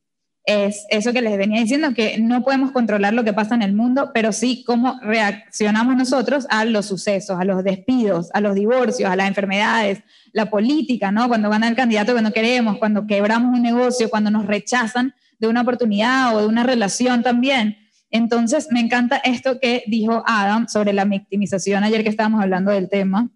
[0.45, 3.73] es eso que les venía diciendo, que no podemos controlar lo que pasa en el
[3.73, 9.09] mundo, pero sí cómo reaccionamos nosotros a los sucesos, a los despidos, a los divorcios,
[9.09, 10.01] a las enfermedades,
[10.33, 11.29] la política, ¿no?
[11.29, 15.47] Cuando gana el candidato que no queremos, cuando quebramos un negocio, cuando nos rechazan de
[15.47, 17.77] una oportunidad o de una relación también.
[18.11, 22.89] Entonces, me encanta esto que dijo Adam sobre la victimización ayer que estábamos hablando del
[22.89, 23.31] tema.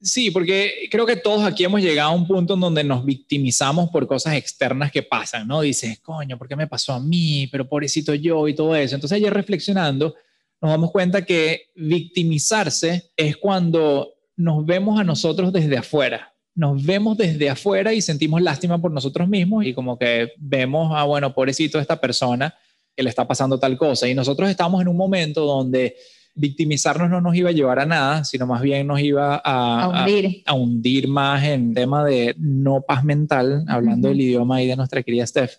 [0.00, 3.88] Sí, porque creo que todos aquí hemos llegado a un punto en donde nos victimizamos
[3.88, 5.62] por cosas externas que pasan, ¿no?
[5.62, 7.48] Dices, coño, ¿por qué me pasó a mí?
[7.50, 8.94] Pero pobrecito yo y todo eso.
[8.94, 10.14] Entonces, ayer reflexionando,
[10.60, 16.34] nos damos cuenta que victimizarse es cuando nos vemos a nosotros desde afuera.
[16.54, 21.04] Nos vemos desde afuera y sentimos lástima por nosotros mismos y como que vemos, ah,
[21.04, 22.54] bueno, pobrecito esta persona
[22.96, 24.08] que le está pasando tal cosa.
[24.08, 25.96] Y nosotros estamos en un momento donde
[26.34, 29.88] victimizarnos no nos iba a llevar a nada, sino más bien nos iba a, a,
[29.88, 30.42] hundir.
[30.46, 31.08] a, a hundir.
[31.08, 34.14] más en tema de no paz mental, hablando uh -huh.
[34.14, 35.54] del idioma ahí de nuestra querida Steph.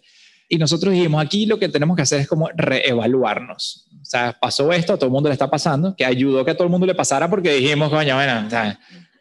[0.49, 3.87] Y nosotros dijimos, aquí lo que tenemos que hacer es como reevaluarnos.
[4.01, 6.55] O sea, pasó esto, a todo el mundo le está pasando, que ayudó que a
[6.55, 8.47] todo el mundo le pasara porque dijimos, coño, bueno,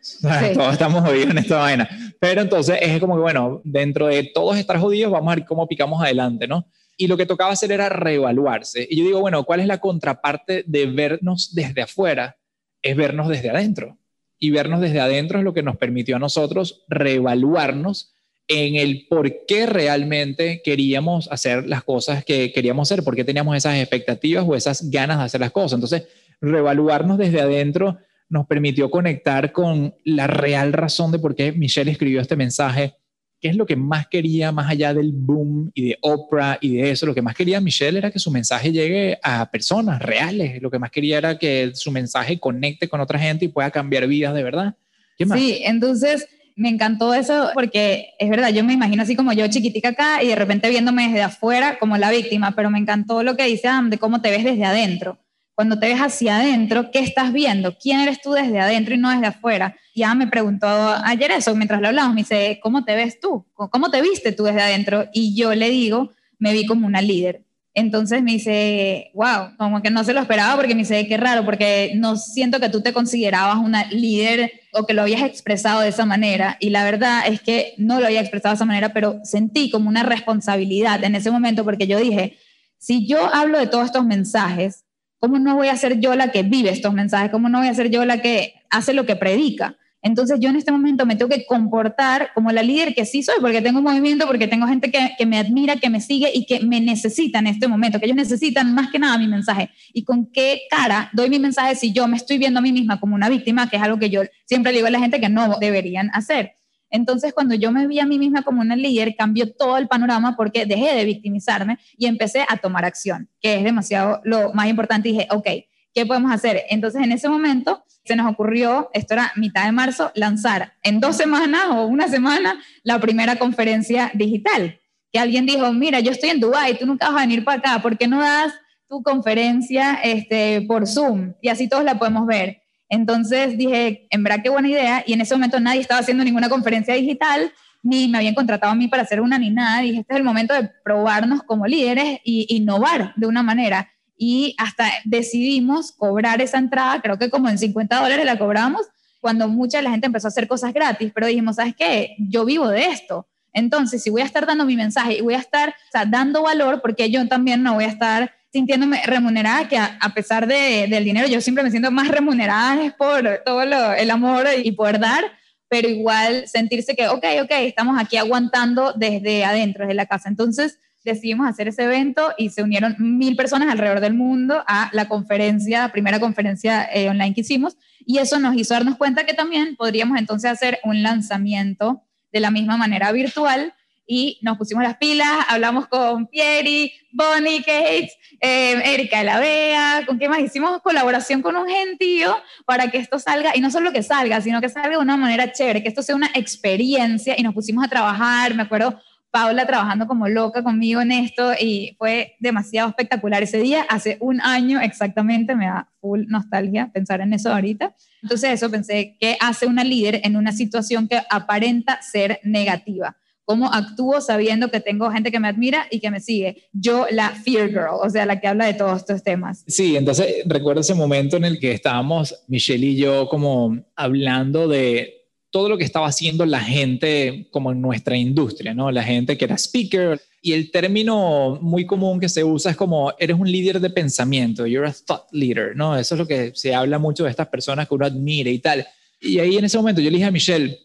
[0.01, 0.55] Sí.
[0.55, 1.89] Todos estamos jodidos en esta vaina.
[2.21, 5.67] Pero entonces es como que, bueno, dentro de todos estar jodidos, vamos a ver cómo
[5.67, 6.69] picamos adelante, ¿no?
[6.97, 8.87] Y lo que tocaba hacer era reevaluarse.
[8.89, 12.37] Y yo digo, bueno, ¿cuál es la contraparte de vernos desde afuera?
[12.83, 13.99] Es vernos desde adentro.
[14.39, 18.15] Y vernos desde adentro es lo que nos permitió a nosotros reevaluarnos
[18.49, 23.57] en el por qué realmente queríamos hacer las cosas que queríamos hacer, por qué teníamos
[23.57, 25.75] esas expectativas o esas ganas de hacer las cosas.
[25.75, 26.05] Entonces,
[26.41, 32.21] reevaluarnos desde adentro nos permitió conectar con la real razón de por qué Michelle escribió
[32.21, 32.95] este mensaje,
[33.41, 36.91] qué es lo que más quería, más allá del boom y de Oprah y de
[36.91, 40.71] eso, lo que más quería Michelle era que su mensaje llegue a personas reales, lo
[40.71, 44.35] que más quería era que su mensaje conecte con otra gente y pueda cambiar vidas
[44.35, 44.77] de verdad.
[45.19, 45.39] ¿Qué más?
[45.39, 49.91] Sí, entonces me encantó eso porque es verdad, yo me imagino así como yo chiquitica
[49.91, 53.45] acá y de repente viéndome desde afuera como la víctima, pero me encantó lo que
[53.45, 55.19] dice Adam de cómo te ves desde adentro.
[55.57, 57.79] Cuando te ves hacia adentro, ¿qué estás viendo?
[57.79, 59.75] ¿Quién eres tú desde adentro y no desde afuera?
[59.95, 63.47] Ya me preguntó ayer eso, mientras lo hablamos, me dice, ¿cómo te ves tú?
[63.55, 65.07] ¿Cómo te viste tú desde adentro?
[65.15, 67.43] Y yo le digo, me vi como una líder.
[67.73, 71.47] Entonces me dice, wow, como que no se lo esperaba porque me dice, qué raro,
[71.47, 75.89] porque no siento que tú te considerabas una líder o que lo habías expresado de
[75.89, 76.59] esa manera.
[76.61, 79.89] Y la verdad es que no lo había expresado de esa manera, pero sentí como
[79.89, 82.37] una responsabilidad en ese momento porque yo dije,
[82.79, 84.86] si yo hablo de todos estos mensajes,
[85.19, 87.31] ¿cómo no voy a ser yo la que vive estos mensajes?
[87.31, 89.77] ¿Cómo no voy a ser yo la que hace lo que predica?
[90.07, 93.35] Entonces yo en este momento me tengo que comportar como la líder que sí soy,
[93.41, 96.81] porque tengo movimiento, porque tengo gente que, me admira, que me sigue y que me
[96.81, 99.71] necesita en este momento, que ellos necesitan más que nada mi mensaje.
[99.93, 103.01] ¿Y con qué cara doy mi mensaje si yo me estoy viendo a mí misma
[103.01, 105.59] como una víctima, que es algo que yo siempre digo a la gente que no
[105.59, 106.53] deberían hacer?
[106.91, 110.37] Entonces, cuando yo me vi a mí misma como una líder, cambió todo el panorama
[110.37, 115.09] porque dejé de victimizarme y empecé a tomar acción, que es demasiado lo más importante.
[115.09, 115.47] Dije, ok,
[115.95, 116.63] ¿qué podemos hacer?
[116.71, 121.17] Entonces, en ese momento se nos ocurrió, esto era mitad de marzo, lanzar en dos
[121.17, 124.81] semanas o una semana la primera conferencia digital.
[125.13, 127.83] Que alguien dijo, mira, yo estoy en Dubái, tú nunca vas a venir para acá,
[127.83, 128.53] ¿por qué no das
[128.89, 131.33] tu conferencia este, por Zoom?
[131.43, 132.63] Y así todos la podemos ver.
[132.89, 136.49] Entonces dije, en verdad qué buena idea, y en ese momento nadie estaba haciendo ninguna
[136.49, 139.83] conferencia digital, ni me habían contratado a mí para hacer una ni nada.
[139.83, 144.55] Dije, este es el momento de probarnos como líderes y innovar de una manera y
[144.59, 148.87] hasta decidimos cobrar esa entrada, creo que como en 50 dólares la cobramos,
[149.21, 152.15] cuando mucha de la gente empezó a hacer cosas gratis, pero dijimos, ¿sabes qué?
[152.19, 153.27] Yo vivo de esto.
[153.53, 155.75] Entonces, si voy a estar dando mi mensaje y voy a estar
[156.09, 160.87] dando valor, porque yo también no voy a estar sintiéndome remunerada, que a, pesar de,
[160.89, 164.99] del dinero, yo siempre me siento más remunerada es por todo el amor y poder
[164.99, 165.25] dar,
[165.69, 170.31] pero igual sentirse que, ok, ok, estamos aquí aguantando desde adentro, desde la casa.
[170.31, 175.07] Entonces, decidimos hacer ese evento y se unieron mil personas alrededor del mundo a la
[175.07, 179.77] conferencia, primera conferencia eh, online que hicimos, y eso nos hizo darnos cuenta que también
[179.77, 183.75] podríamos entonces hacer un lanzamiento de la misma manera virtual
[184.07, 190.05] y nos pusimos las pilas, hablamos con Pieri, Bonnie Cates, eh, Erika de la Vea,
[190.07, 193.93] con qué más hicimos colaboración con un gentío para que esto salga, y no solo
[193.93, 197.43] que salga, sino que salga de una manera chévere, que esto sea una experiencia y
[197.43, 199.01] nos pusimos a trabajar, me acuerdo
[199.37, 204.41] Paula trabajando como loca conmigo en esto y fue demasiado espectacular ese día, hace un
[204.41, 207.95] año exactamente, me da full nostalgia pensar en eso ahorita.
[208.23, 213.17] Entonces eso pensé, ¿qué hace una líder en una situación que aparenta ser negativa?
[213.47, 216.65] ¿Cómo actúo sabiendo que tengo gente que me admira y que me sigue?
[216.73, 219.63] Yo, la Fear Girl, o sea, la que habla de todos estos temas.
[219.69, 225.17] Sí, entonces recuerdo ese momento en el que estábamos Michelle y yo como hablando de
[225.51, 228.91] todo lo que estaba haciendo la gente como en nuestra industria, ¿no?
[228.91, 230.21] La gente que era speaker.
[230.43, 234.67] Y el término muy común que se usa es como eres un líder de pensamiento,
[234.67, 235.97] you're a thought leader, ¿no?
[235.97, 238.85] Eso es lo que se habla mucho de estas personas que uno admira y tal.
[239.21, 240.79] Y ahí en ese momento yo le dije a Michelle,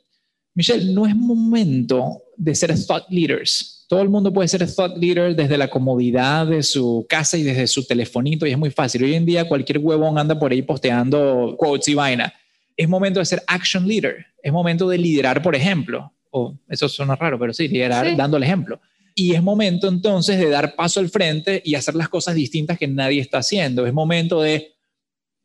[0.54, 3.86] Michelle, no es momento de ser thought leaders.
[3.88, 7.68] Todo el mundo puede ser thought leader desde la comodidad de su casa y desde
[7.68, 9.04] su telefonito y es muy fácil.
[9.04, 12.34] Hoy en día cualquier huevón anda por ahí posteando quotes y vaina
[12.76, 17.16] es momento de ser action leader, es momento de liderar, por ejemplo, o eso suena
[17.16, 18.82] raro, pero sí, liderar dando el ejemplo.
[19.14, 22.88] Y es momento entonces de dar paso al frente y hacer las cosas distintas que
[22.88, 23.86] nadie está haciendo.
[23.86, 24.74] Es momento de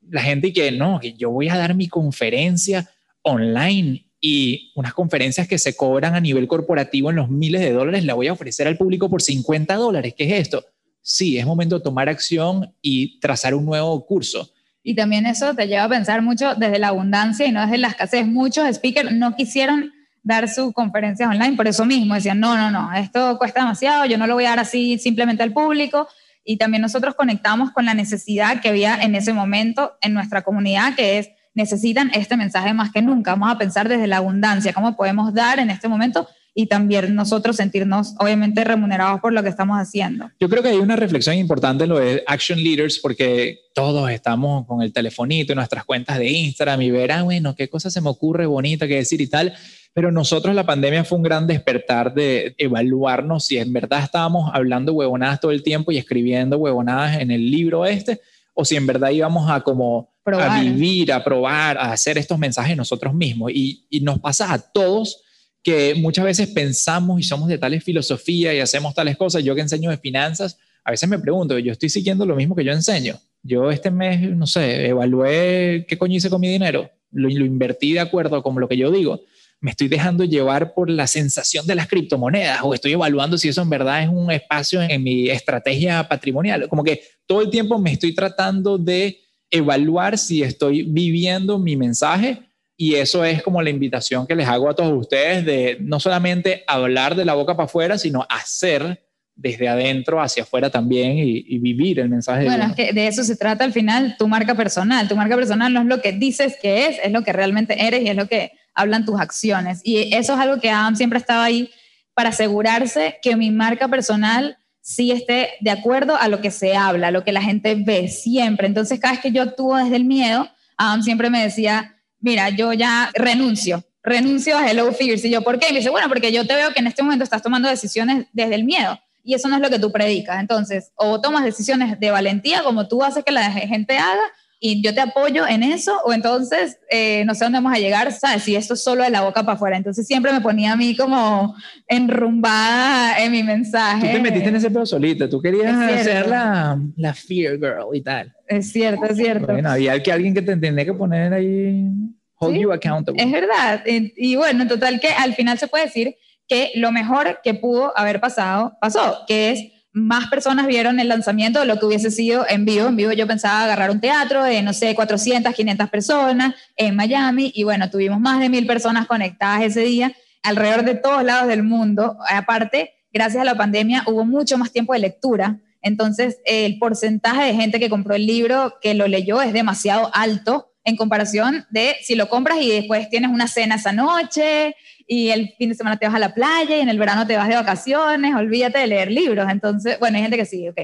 [0.08, 2.88] la gente que no, que yo voy a dar mi conferencia
[3.22, 8.04] online y unas conferencias que se cobran a nivel corporativo en los miles de dólares,
[8.04, 10.14] la voy a ofrecer al público por 50 dólares.
[10.18, 10.64] ¿Qué es esto?
[11.00, 14.50] Sí, es momento de tomar acción y trazar un nuevo curso.
[14.82, 17.86] Y también eso te lleva a pensar mucho desde la abundancia y no desde la
[17.86, 18.26] escasez.
[18.26, 19.92] Muchos speakers no quisieron
[20.24, 22.14] dar su conferencia online por eso mismo.
[22.14, 25.44] Decían, no, no, no, esto cuesta demasiado, yo no lo voy a dar así simplemente
[25.44, 26.08] al público.
[26.42, 30.96] Y también nosotros conectamos con la necesidad que había en ese momento en nuestra comunidad,
[30.96, 33.32] que es, necesitan este mensaje más que nunca.
[33.32, 37.56] Vamos a pensar desde la abundancia, cómo podemos dar en este momento y también nosotros
[37.56, 40.30] sentirnos obviamente remunerados por lo que estamos haciendo.
[40.40, 44.66] Yo creo que hay una reflexión importante en lo de Action Leaders porque todos estamos
[44.66, 48.00] con el telefonito y nuestras cuentas de Instagram y verán, ah, bueno, qué cosa se
[48.00, 49.52] me ocurre bonita que decir y tal.
[49.92, 54.94] Pero nosotros la pandemia fue un gran despertar de evaluarnos si en verdad estábamos hablando
[54.94, 58.20] huevonadas todo el tiempo y escribiendo huevonadas en el libro este,
[58.54, 62.76] o si en verdad íbamos a como a vivir, a probar, a hacer estos mensajes
[62.76, 63.52] nosotros mismos.
[63.54, 65.22] Y, y nos pasa a todos
[65.62, 69.42] que muchas veces pensamos y somos de tales filosofía y hacemos tales cosas.
[69.42, 72.62] Yo que enseño de finanzas, a veces me pregunto, yo estoy siguiendo lo mismo que
[72.62, 73.18] yo enseño.
[73.42, 77.92] Yo este mes, no sé, evalué qué coño hice con mi dinero, lo, lo invertí
[77.92, 79.22] de acuerdo con lo que yo digo.
[79.60, 83.62] Me estoy dejando llevar por la sensación de las criptomonedas o estoy evaluando si eso
[83.62, 86.68] en verdad es un espacio en mi estrategia patrimonial.
[86.68, 89.18] Como que todo el tiempo me estoy tratando de
[89.50, 92.42] evaluar si estoy viviendo mi mensaje
[92.76, 96.62] y eso es como la invitación que les hago a todos ustedes de no solamente
[96.66, 99.02] hablar de la boca para afuera, sino hacer
[99.34, 102.44] desde adentro hacia afuera también y, vivir el mensaje.
[102.44, 105.08] Bueno, es que de eso se trata al final tu marca personal.
[105.08, 108.02] Tu marca personal no es lo que dices que es, es lo que realmente eres
[108.02, 109.80] y es lo que hablan tus acciones.
[109.84, 111.70] Y eso es algo que Adam siempre estaba ahí
[112.14, 117.08] para asegurarse que mi marca personal sí esté de acuerdo a lo que se habla,
[117.08, 118.68] a lo que la gente ve siempre.
[118.68, 122.72] Entonces, cada vez que yo actúo desde el miedo, Adam siempre me decía, mira, yo
[122.72, 125.24] ya renuncio, renuncio a Hello Fears.
[125.24, 125.70] Y yo, ¿por qué?
[125.70, 128.26] Y me dice, bueno, porque yo te veo que en este momento estás tomando decisiones
[128.32, 128.96] desde el miedo.
[129.24, 130.38] Y eso no es lo que tú predicas.
[130.38, 134.22] Entonces, o tomas decisiones de valentía, como tú haces que la gente haga,
[134.58, 138.10] y yo te apoyo en eso, o entonces eh, no sé dónde vamos a llegar,
[138.12, 138.42] ¿sabes?
[138.42, 139.76] Si esto es solo de la boca para afuera.
[139.76, 141.54] Entonces siempre me ponía a mí como
[141.86, 144.08] enrumbada en mi mensaje.
[144.08, 148.02] Tú te metiste en ese pedo solita, tú querías ser la, la, fear girl y
[148.02, 148.34] tal.
[148.46, 149.52] Es cierto, es cierto.
[149.52, 151.90] Bueno, había que alguien que te tenía que poner ahí,
[152.38, 153.22] hold you accountable.
[153.22, 153.82] Es verdad.
[153.86, 156.16] Y, y bueno, en total que al final se puede decir
[156.48, 161.60] que lo mejor que pudo haber pasado, pasó, que es más personas vieron el lanzamiento
[161.60, 162.86] de lo que hubiese sido en vivo.
[162.86, 167.50] En vivo yo pensaba agarrar un teatro de, no sé, 400, 500 personas en Miami
[167.54, 171.62] y bueno, tuvimos más de mil personas conectadas ese día alrededor de todos lados del
[171.62, 172.18] mundo.
[172.28, 175.60] Aparte, gracias a la pandemia hubo mucho más tiempo de lectura.
[175.80, 180.74] Entonces, el porcentaje de gente que compró el libro, que lo leyó, es demasiado alto
[180.86, 185.52] en comparación de si lo compras y después tienes una cena esa noche y el
[185.58, 187.56] fin de semana te vas a la playa y en el verano te vas de
[187.56, 189.50] vacaciones, olvídate de leer libros.
[189.50, 190.78] Entonces, bueno, hay gente que sí, ok,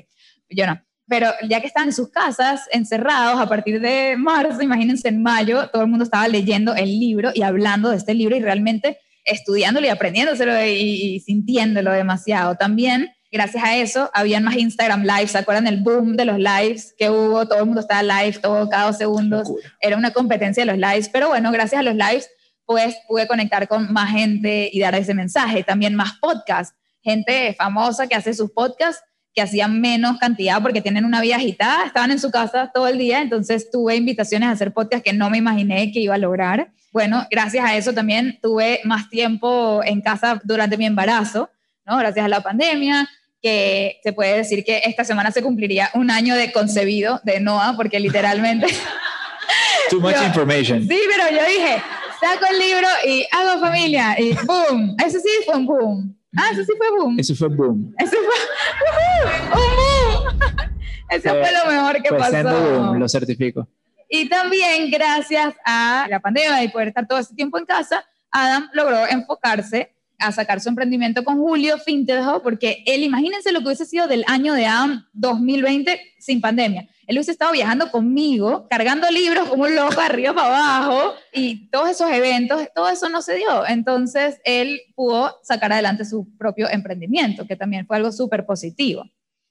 [0.50, 0.82] yo no.
[1.06, 5.68] Pero ya que están en sus casas, encerrados a partir de marzo, imagínense en mayo,
[5.68, 9.86] todo el mundo estaba leyendo el libro y hablando de este libro y realmente estudiándolo
[9.86, 12.56] y aprendiéndoselo y, y sintiéndolo demasiado.
[12.56, 16.94] También gracias a eso habían más Instagram Lives, ¿se acuerdan el boom de los lives
[16.96, 17.48] que hubo?
[17.48, 19.50] Todo el mundo estaba live, todo cada dos segundos.
[19.80, 22.28] Era una competencia de los lives, pero bueno, gracias a los lives
[22.64, 25.64] pues pude conectar con más gente y dar ese mensaje.
[25.64, 29.02] También más podcasts, gente famosa que hace sus podcasts
[29.34, 32.98] que hacían menos cantidad porque tienen una vida agitada, estaban en su casa todo el
[32.98, 36.72] día, entonces tuve invitaciones a hacer podcasts que no me imaginé que iba a lograr.
[36.92, 41.50] Bueno, gracias a eso también tuve más tiempo en casa durante mi embarazo,
[41.86, 41.96] ¿no?
[41.96, 43.08] Gracias a la pandemia,
[43.42, 47.74] que se puede decir que esta semana se cumpliría un año de concebido de Noah,
[47.76, 48.66] porque literalmente...
[49.90, 50.86] Too much information.
[50.88, 51.82] Sí, pero yo dije,
[52.20, 54.96] saco el libro y hago familia y boom.
[55.04, 56.16] Eso sí fue un boom.
[56.36, 57.18] Ah, eso sí fue boom.
[57.18, 57.94] Eso fue boom.
[57.98, 60.38] Eso fue un boom.
[61.10, 62.42] Eso fue, lo mejor que pasó.
[62.42, 63.68] Boom, lo certifico.
[64.08, 68.70] Y también gracias a la pandemia y poder estar todo ese tiempo en casa, Adam
[68.72, 73.86] logró enfocarse a sacar su emprendimiento con Julio Fintelho, porque él, imagínense lo que hubiese
[73.86, 76.88] sido del año de Adam 2020 sin pandemia.
[77.06, 81.90] Él hubiese estado viajando conmigo, cargando libros como un loco arriba para abajo, y todos
[81.90, 83.66] esos eventos, todo eso no se dio.
[83.66, 89.04] Entonces, él pudo sacar adelante su propio emprendimiento, que también fue algo súper positivo.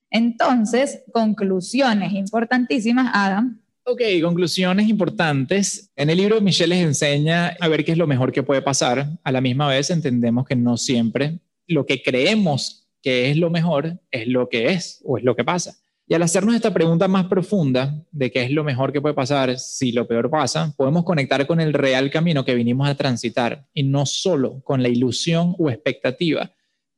[0.09, 3.60] Entonces, conclusiones importantísimas, Adam.
[3.83, 5.91] Ok, conclusiones importantes.
[5.95, 9.09] En el libro Michelle les enseña a ver qué es lo mejor que puede pasar.
[9.23, 13.99] A la misma vez entendemos que no siempre lo que creemos que es lo mejor
[14.11, 15.75] es lo que es o es lo que pasa.
[16.07, 19.57] Y al hacernos esta pregunta más profunda de qué es lo mejor que puede pasar
[19.57, 23.81] si lo peor pasa, podemos conectar con el real camino que vinimos a transitar y
[23.81, 26.51] no solo con la ilusión o expectativa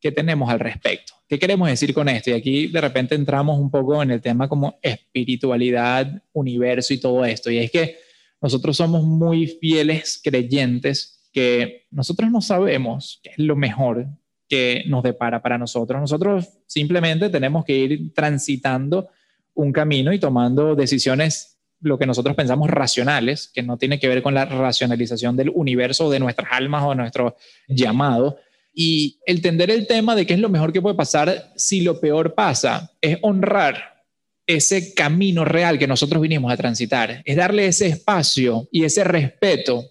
[0.03, 1.13] que tenemos al respecto.
[1.29, 2.29] ¿Qué queremos decir con esto?
[2.29, 7.23] Y aquí de repente entramos un poco en el tema como espiritualidad, universo y todo
[7.23, 7.49] esto.
[7.49, 7.99] Y es que
[8.41, 14.07] nosotros somos muy fieles creyentes que nosotros no sabemos qué es lo mejor
[14.49, 16.01] que nos depara para nosotros.
[16.01, 19.07] Nosotros simplemente tenemos que ir transitando
[19.53, 24.21] un camino y tomando decisiones, lo que nosotros pensamos racionales, que no tiene que ver
[24.21, 27.37] con la racionalización del universo, de nuestras almas o nuestro
[27.69, 28.37] llamado,
[28.73, 31.99] Y el tender el tema de qué es lo mejor que puede pasar si lo
[31.99, 33.93] peor pasa es honrar
[34.47, 39.85] ese camino real que nosotros vinimos a transitar, es darle ese espacio y ese respeto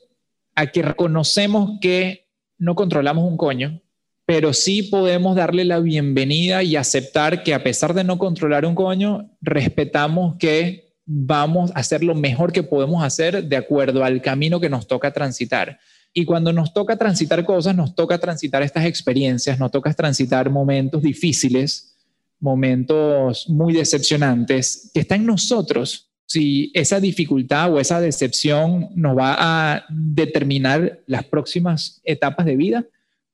[0.54, 2.26] a que reconocemos que
[2.58, 3.80] no controlamos un coño,
[4.26, 8.74] pero sí podemos darle la bienvenida y aceptar que a pesar de no controlar un
[8.74, 14.60] coño, respetamos que vamos a hacer lo mejor que podemos hacer de acuerdo al camino
[14.60, 15.80] que nos toca transitar.
[16.14, 21.02] Y cuando nos toca transitar cosas, nos toca transitar estas experiencias, nos toca transitar momentos
[21.02, 21.96] difíciles,
[22.38, 29.36] momentos muy decepcionantes, que está en nosotros si esa dificultad o esa decepción nos va
[29.38, 32.86] a determinar las próximas etapas de vida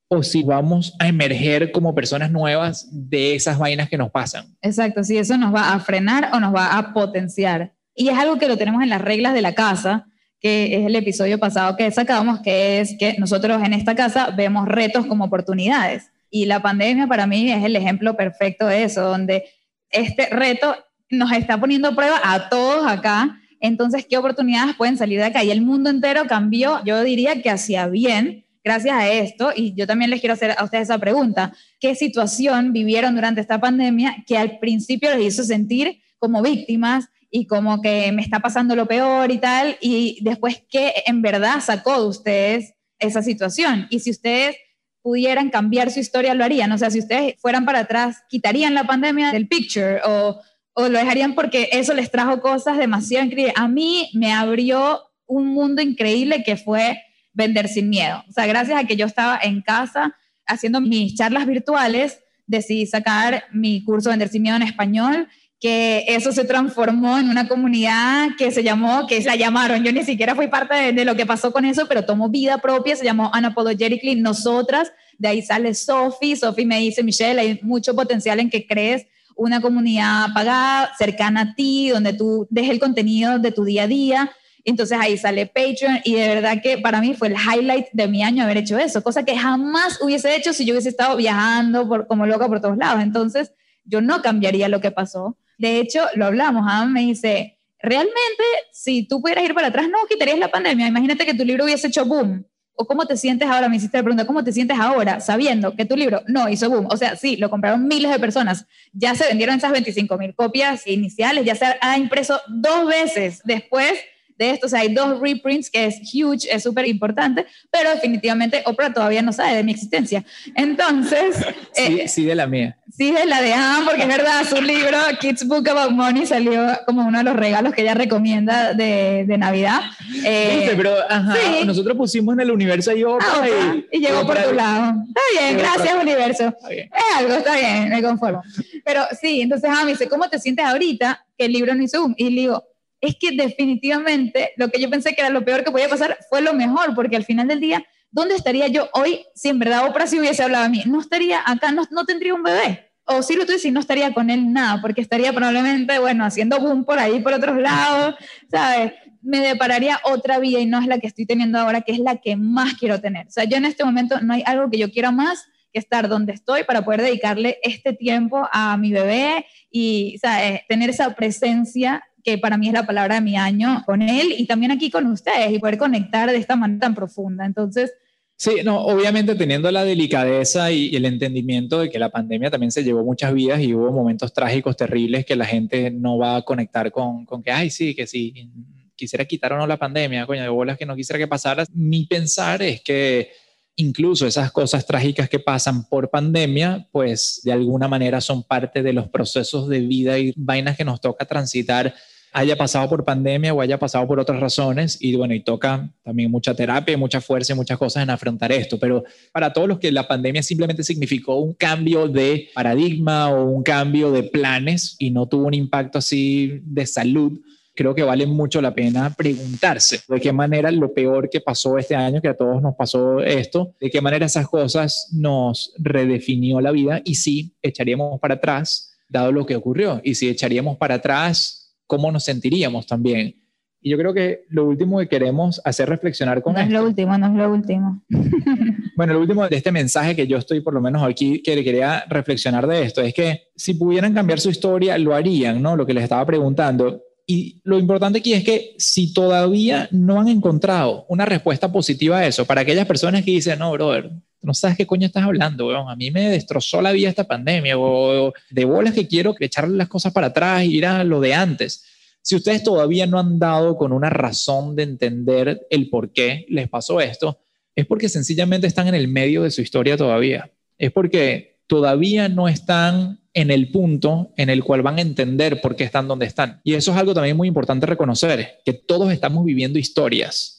[0.08, 4.56] o si vamos a emerger como personas nuevas de esas vainas que nos pasan.
[4.62, 7.74] Exacto, si eso nos va a frenar o nos va a potenciar.
[7.94, 10.06] Y es algo que lo tenemos en las reglas de la casa,
[10.41, 14.68] que es el episodio pasado que sacamos, que es que nosotros en esta casa vemos
[14.68, 16.11] retos como oportunidades.
[16.30, 19.45] Y la pandemia para mí es el ejemplo perfecto de eso, donde
[19.91, 20.76] este reto
[21.11, 23.41] nos está poniendo a prueba a todos acá.
[23.61, 25.43] Entonces, ¿qué oportunidades pueden salir de acá?
[25.43, 29.53] Y el mundo entero cambió, yo diría que hacia bien, gracias a esto.
[29.57, 31.53] Y yo también les quiero hacer a ustedes esa pregunta.
[31.80, 37.46] ¿Qué situación vivieron durante esta pandemia que al principio les hizo sentir como víctimas y
[37.46, 39.76] como que me está pasando lo peor y tal?
[39.80, 43.86] Y después, ¿qué en verdad sacó de ustedes esa situación?
[43.90, 44.56] Y si ustedes
[45.02, 46.72] pudieran cambiar su historia, lo harían.
[46.72, 50.40] O sea, si ustedes fueran para atrás, quitarían la pandemia del picture o
[50.80, 53.54] o lo dejarían porque eso les trajo cosas demasiado increíbles.
[53.56, 57.02] A mí me abrió un mundo increíble que fue
[57.32, 58.22] vender sin miedo.
[58.28, 60.14] O sea, gracias a que yo estaba en casa
[60.46, 65.26] haciendo mis charlas virtuales, decidí sacar mi curso Vender sin miedo en español,
[65.61, 70.04] que eso se transformó en una comunidad que se llamó, que la llamaron, yo ni
[70.04, 73.04] siquiera fui parte de, de lo que pasó con eso, pero tomó vida propia, se
[73.04, 78.50] llamó Unapologetically Nosotras, de ahí sale Sophie, Sophie me dice, Michelle, hay mucho potencial en
[78.50, 79.06] que crees
[79.38, 83.86] una comunidad pagada, cercana a ti, donde tú dejes el contenido de tu día a
[83.86, 84.30] día.
[84.64, 88.22] Entonces ahí sale Patreon y de verdad que para mí fue el highlight de mi
[88.22, 92.09] año haber hecho eso, cosa que jamás hubiese hecho si yo hubiese estado viajando por,
[92.09, 93.00] como loca por todos lados.
[93.00, 93.52] Entonces
[93.84, 95.36] yo no cambiaría lo que pasó.
[95.59, 96.86] De hecho, lo hablamos, ¿ah?
[96.86, 100.86] me dice, realmente si tú pudieras ir para atrás, no quitarías la pandemia.
[100.86, 102.44] Imagínate que tu libro hubiese hecho boom
[102.80, 103.68] ¿O cómo te sientes ahora?
[103.68, 106.86] Me hiciste la pregunta, ¿cómo te sientes ahora sabiendo que tu libro no hizo boom?
[106.88, 110.86] O sea, sí, lo compraron miles de personas, ya se vendieron esas 25 mil copias
[110.86, 113.94] iniciales, ya se ha impreso dos veces después
[114.39, 114.66] de esto.
[114.66, 119.22] O sea, hay dos reprints que es huge, es súper importante, pero definitivamente Oprah todavía
[119.22, 120.24] no sabe de mi existencia.
[120.55, 121.36] Entonces...
[121.72, 122.76] Sí, eh, sí de la mía.
[122.97, 126.66] Sí, de la de Anne, porque es verdad, su libro Kids Book About Money salió
[126.86, 129.82] como uno de los regalos que ella recomienda de, de Navidad.
[130.24, 133.26] Eh, pero ajá, nosotros pusimos en el universo y Oprah.
[133.28, 134.95] Ah, y, llegó por tu lado.
[135.07, 136.57] Está bien, gracias universo.
[136.68, 138.43] Es algo, está bien, me conformo.
[138.84, 142.01] Pero sí, entonces Anne me dice, ¿cómo te sientes ahorita que el libro no hizo
[142.01, 142.14] boom?
[142.16, 142.64] Y le digo,
[143.01, 146.42] es que definitivamente lo que yo pensé que era lo peor que podía pasar fue
[146.42, 150.07] lo mejor, porque al final del día, ¿dónde estaría yo hoy si en verdad Oprah
[150.07, 150.82] si hubiese hablado a mí?
[150.86, 152.90] No estaría acá, no, no tendría un bebé.
[153.05, 156.84] O si lo tuviese, no estaría con él nada, porque estaría probablemente, bueno, haciendo boom
[156.84, 158.16] por ahí, por otros lados,
[158.51, 158.92] ¿sabes?
[159.22, 162.16] Me depararía otra vida y no es la que estoy teniendo ahora, que es la
[162.16, 163.26] que más quiero tener.
[163.26, 166.09] O sea, yo en este momento no hay algo que yo quiera más que estar
[166.09, 170.61] donde estoy para poder dedicarle este tiempo a mi bebé y ¿sabes?
[170.68, 174.46] tener esa presencia que para mí es la palabra de mi año, con él y
[174.46, 177.46] también aquí con ustedes y poder conectar de esta manera tan profunda.
[177.46, 177.92] Entonces...
[178.36, 182.84] Sí, no, obviamente teniendo la delicadeza y, el entendimiento de que la pandemia también se
[182.84, 186.92] llevó muchas vidas y hubo momentos trágicos, terribles, que la gente no va a conectar
[186.92, 188.50] con, con que, ay, sí, que sí,
[188.94, 191.64] quisiera quitar o no la pandemia, coño, de bolas que no quisiera que pasara.
[191.72, 193.30] Mi pensar es que
[193.76, 198.92] incluso esas cosas trágicas que pasan por pandemia, pues de alguna manera son parte de
[198.92, 201.94] los procesos de vida y vainas que nos toca transitar
[202.32, 206.30] haya pasado por pandemia o haya pasado por otras razones y bueno, y toca también
[206.30, 209.92] mucha terapia, mucha fuerza y muchas cosas en afrontar esto, pero para todos los que
[209.92, 215.26] la pandemia simplemente significó un cambio de paradigma o un cambio de planes y no
[215.26, 217.40] tuvo un impacto así de salud,
[217.74, 221.94] creo que vale mucho la pena preguntarse de qué manera lo peor que pasó este
[221.94, 226.72] año, que a todos nos pasó esto, de qué manera esas cosas nos redefinió la
[226.72, 231.57] vida y si echaríamos para atrás, dado lo que ocurrió, y si echaríamos para atrás
[231.89, 233.34] cómo nos sentiríamos también.
[233.80, 237.16] Y yo creo que lo último que queremos hacer reflexionar con no es lo último,
[237.16, 238.03] no es lo último.
[238.97, 242.05] bueno, lo último de este mensaje que yo estoy por lo menos aquí que quería
[242.09, 245.76] reflexionar de esto es que si pudieran cambiar su historia, lo harían, ¿no?
[245.76, 247.03] Lo que les estaba preguntando.
[247.24, 252.26] Y lo importante aquí es que si todavía no han encontrado una respuesta positiva a
[252.26, 254.11] eso, para aquellas personas que dicen, no, brother,
[254.43, 255.89] no sabes qué coño estás hablando, weón.
[255.89, 259.89] A mí me destrozó la vida esta pandemia, o, de bolas que quiero echarle las
[259.89, 261.84] cosas para atrás, ir a lo de antes.
[262.22, 266.68] Si ustedes todavía no han dado con una razón de entender el por qué les
[266.68, 267.41] pasó esto,
[267.74, 270.51] es porque sencillamente están en el medio de su historia todavía.
[270.78, 275.76] Es porque todavía no están en el punto en el cual van a entender por
[275.76, 276.61] qué están donde están.
[276.64, 280.57] Y eso es algo también muy importante reconocer, que todos estamos viviendo historias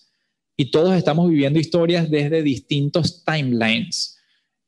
[0.59, 4.19] y todos estamos viviendo historias desde distintos timelines.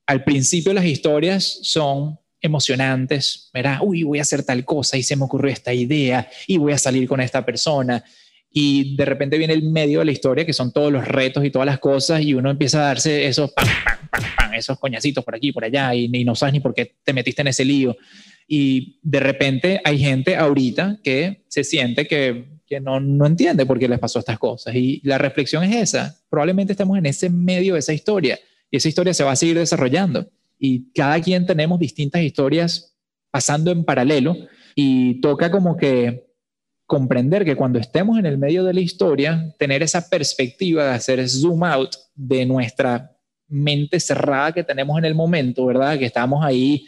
[0.07, 5.17] Al principio las historias son emocionantes, verá, uy, voy a hacer tal cosa y se
[5.17, 8.01] me ocurrió esta idea y voy a salir con esta persona
[8.49, 11.51] y de repente viene el medio de la historia, que son todos los retos y
[11.51, 13.51] todas las cosas, y uno empieza a darse esos,
[14.57, 17.49] esos coñacitos por aquí, por allá, y, no sabes ni por qué te metiste en
[17.49, 17.97] ese lío.
[18.47, 23.77] Y de repente hay gente ahorita que se siente que, que no, no entiende por
[23.77, 24.73] qué les pasó estas cosas.
[24.75, 28.39] Y la reflexión es esa, probablemente estemos en ese medio de esa historia,
[28.71, 30.29] y esa historia se va a seguir desarrollando.
[30.57, 32.95] Y cada quien tenemos distintas historias
[33.29, 34.37] pasando en paralelo,
[34.73, 36.31] y toca como que
[36.85, 41.27] comprender que cuando estemos en el medio de la historia, tener esa perspectiva de hacer
[41.27, 43.17] zoom out de nuestra
[43.49, 45.99] mente cerrada que tenemos en el momento, ¿verdad?
[45.99, 46.85] Que estamos ahí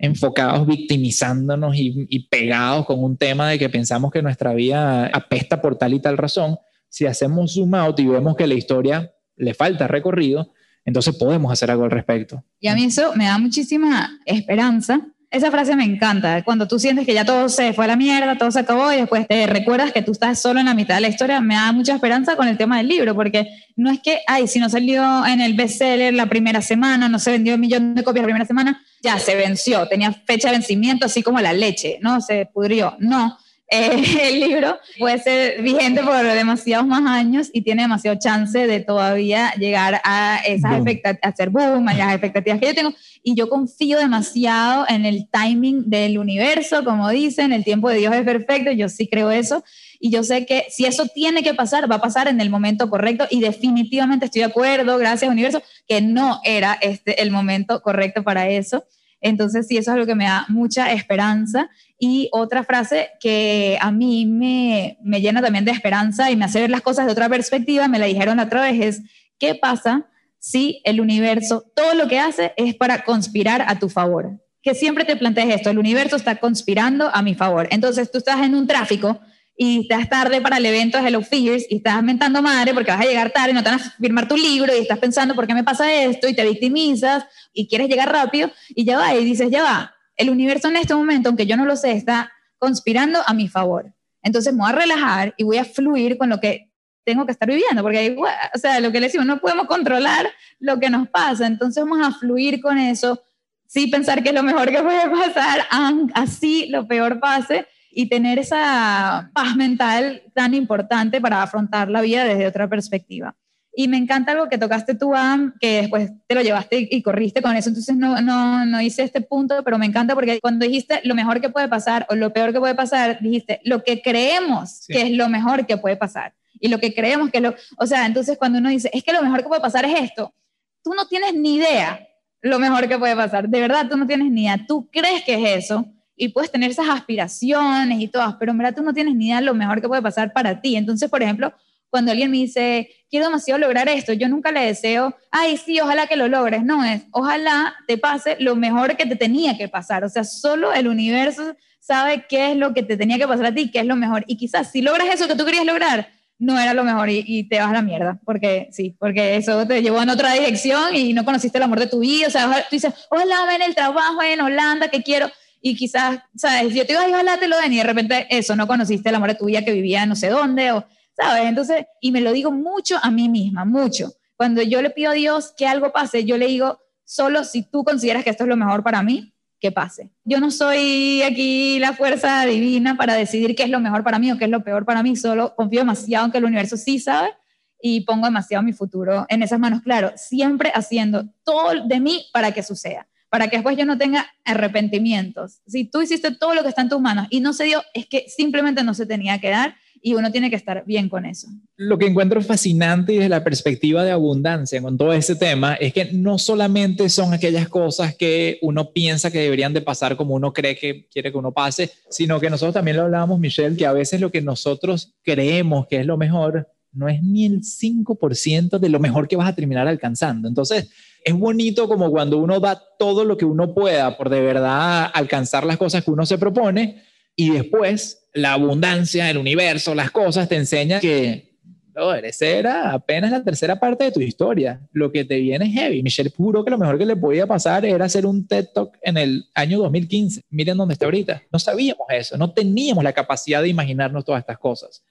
[0.00, 5.76] enfocados, victimizándonos y, pegados con un tema de que pensamos que nuestra vida apesta por
[5.76, 6.58] tal y tal razón.
[6.88, 10.52] Si hacemos zoom out y vemos que la historia le falta recorrido,
[10.84, 12.42] entonces podemos hacer algo al respecto.
[12.58, 16.42] Y a mí eso me da muchísima esperanza esa frase me encanta.
[16.42, 18.96] Cuando tú sientes que ya todo se fue a la mierda, todo se acabó y
[18.96, 21.70] después te recuerdas que tú estás solo en la mitad de la historia, me da
[21.70, 25.24] mucha esperanza con el tema del libro, porque no es que, ay, si no salió
[25.24, 28.44] en el bestseller la primera semana, no se vendió un millón de copias la primera
[28.44, 32.20] semana, ya se venció, tenía fecha de vencimiento, así como la leche, ¿no?
[32.20, 32.96] Se pudrió.
[32.98, 33.38] No.
[33.70, 39.52] el libro puede ser vigente por demasiados más años y tiene demasiado chance de todavía
[39.54, 42.92] llegar a esas expectativas, hacer boom, a las expectativas que yo tengo.
[43.22, 48.12] Y yo confío demasiado en el timing del universo, como dicen, el tiempo de Dios
[48.12, 49.62] es perfecto, yo sí creo eso.
[50.02, 52.88] Y yo sé que si eso tiene que pasar, va a pasar en el momento
[52.88, 58.24] correcto y definitivamente estoy de acuerdo, gracias universo, que no era este el momento correcto
[58.24, 58.84] para eso.
[59.20, 61.68] Entonces, sí, eso es algo que me da mucha esperanza.
[61.98, 66.62] Y otra frase que a mí me, me llena también de esperanza y me hace
[66.62, 69.02] ver las cosas de otra perspectiva, me la dijeron otra vez, es,
[69.38, 70.06] ¿qué pasa
[70.38, 74.40] si el universo, todo lo que hace es para conspirar a tu favor?
[74.62, 77.68] Que siempre te plantees esto, el universo está conspirando a mi favor.
[77.70, 79.20] Entonces, tú estás en un tráfico
[79.62, 83.02] y estás tarde para el evento de Hello Figures y estás mentando madre porque vas
[83.02, 85.46] a llegar tarde y no te van a firmar tu libro y estás pensando por
[85.46, 89.22] qué me pasa esto y te victimizas y quieres llegar rápido y ya va y
[89.22, 93.18] dices, ya va, el universo en este momento, aunque yo no lo sé, está conspirando
[93.26, 93.92] a mi favor.
[94.22, 96.72] Entonces me voy a relajar y voy a fluir con lo que
[97.04, 98.16] tengo que estar viviendo, porque
[98.54, 102.00] o sea, lo que le decimos, no podemos controlar lo que nos pasa, entonces vamos
[102.00, 103.22] a fluir con eso,
[103.66, 105.66] sí pensar que es lo mejor que puede pasar,
[106.14, 112.24] así lo peor pase, y tener esa paz mental tan importante para afrontar la vida
[112.24, 113.34] desde otra perspectiva.
[113.72, 117.40] Y me encanta algo que tocaste tú, Am, que después te lo llevaste y corriste
[117.40, 117.68] con eso.
[117.68, 121.40] Entonces no, no, no hice este punto, pero me encanta porque cuando dijiste lo mejor
[121.40, 125.10] que puede pasar o lo peor que puede pasar, dijiste lo que creemos que es
[125.12, 126.34] lo mejor que puede pasar.
[126.58, 127.54] Y lo que creemos que es lo...
[127.78, 130.34] O sea, entonces cuando uno dice, es que lo mejor que puede pasar es esto,
[130.82, 132.06] tú no tienes ni idea
[132.42, 133.48] lo mejor que puede pasar.
[133.48, 134.58] De verdad, tú no tienes ni idea.
[134.66, 135.86] Tú crees que es eso
[136.20, 139.40] y puedes tener esas aspiraciones y todas, pero en verdad tú no tienes ni idea
[139.40, 140.76] lo mejor que puede pasar para ti.
[140.76, 141.54] Entonces, por ejemplo,
[141.88, 146.06] cuando alguien me dice, quiero demasiado lograr esto, yo nunca le deseo, ay, sí, ojalá
[146.06, 146.62] que lo logres.
[146.62, 150.04] No, es, ojalá te pase lo mejor que te tenía que pasar.
[150.04, 153.54] O sea, solo el universo sabe qué es lo que te tenía que pasar a
[153.54, 154.24] ti, qué es lo mejor.
[154.26, 156.06] Y quizás si logras eso que tú querías lograr,
[156.38, 159.82] no era lo mejor y, te vas a la mierda, porque sí, porque eso te
[159.82, 162.28] llevó en otra dirección y no conociste el amor de tu vida.
[162.28, 165.30] O sea, tú dices, ojalá ven el trabajo en Holanda que quiero
[165.60, 166.74] y quizás, ¿sabes?
[166.74, 169.14] Yo te digo, ay, ojalá te lo den y de repente eso, no conociste el
[169.14, 170.86] amor de que vivía no sé dónde, o,
[171.16, 171.44] ¿sabes?
[171.44, 174.12] Entonces, y me lo digo mucho a mí misma, mucho.
[174.36, 177.84] Cuando yo le pido a Dios que algo pase, yo le digo, solo si tú
[177.84, 180.10] consideras que esto es lo mejor para mí, que pase.
[180.24, 184.32] Yo no soy aquí la fuerza divina para decidir qué es lo mejor para mí
[184.32, 186.98] o qué es lo peor para mí, solo confío demasiado en que el universo sí
[186.98, 187.34] sabe
[187.82, 192.52] y pongo demasiado mi futuro en esas manos, claro, siempre haciendo todo de mí para
[192.52, 195.60] que suceda para que después yo no tenga arrepentimientos.
[195.66, 198.06] Si tú hiciste todo lo que está en tus manos y no se dio, es
[198.06, 201.48] que simplemente no se tenía que dar y uno tiene que estar bien con eso.
[201.76, 206.06] Lo que encuentro fascinante desde la perspectiva de abundancia con todo ese tema es que
[206.12, 210.76] no solamente son aquellas cosas que uno piensa que deberían de pasar como uno cree
[210.76, 214.20] que quiere que uno pase, sino que nosotros también lo hablábamos, Michelle, que a veces
[214.20, 218.98] lo que nosotros creemos que es lo mejor no es ni el 5% de lo
[218.98, 220.48] mejor que vas a terminar alcanzando.
[220.48, 220.90] Entonces,
[221.24, 225.64] es bonito como cuando uno da todo lo que uno pueda por de verdad alcanzar
[225.64, 227.02] las cosas que uno se propone
[227.36, 231.50] y después la abundancia, el universo, las cosas te enseñan que
[231.94, 234.80] no, esa era apenas la tercera parte de tu historia.
[234.92, 236.02] Lo que te viene es heavy.
[236.02, 239.16] Michelle juró que lo mejor que le podía pasar era hacer un TED Talk en
[239.16, 240.42] el año 2015.
[240.50, 241.42] Miren dónde está ahorita.
[241.52, 245.02] No sabíamos eso, no teníamos la capacidad de imaginarnos todas estas cosas.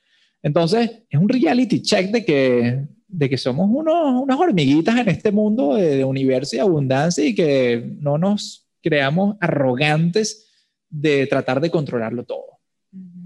[0.41, 5.31] Entonces, es un reality check de que, de que somos unos, unas hormiguitas en este
[5.31, 10.47] mundo de, universo y abundancia y que no nos creamos arrogantes
[10.89, 12.59] de tratar de controlarlo todo.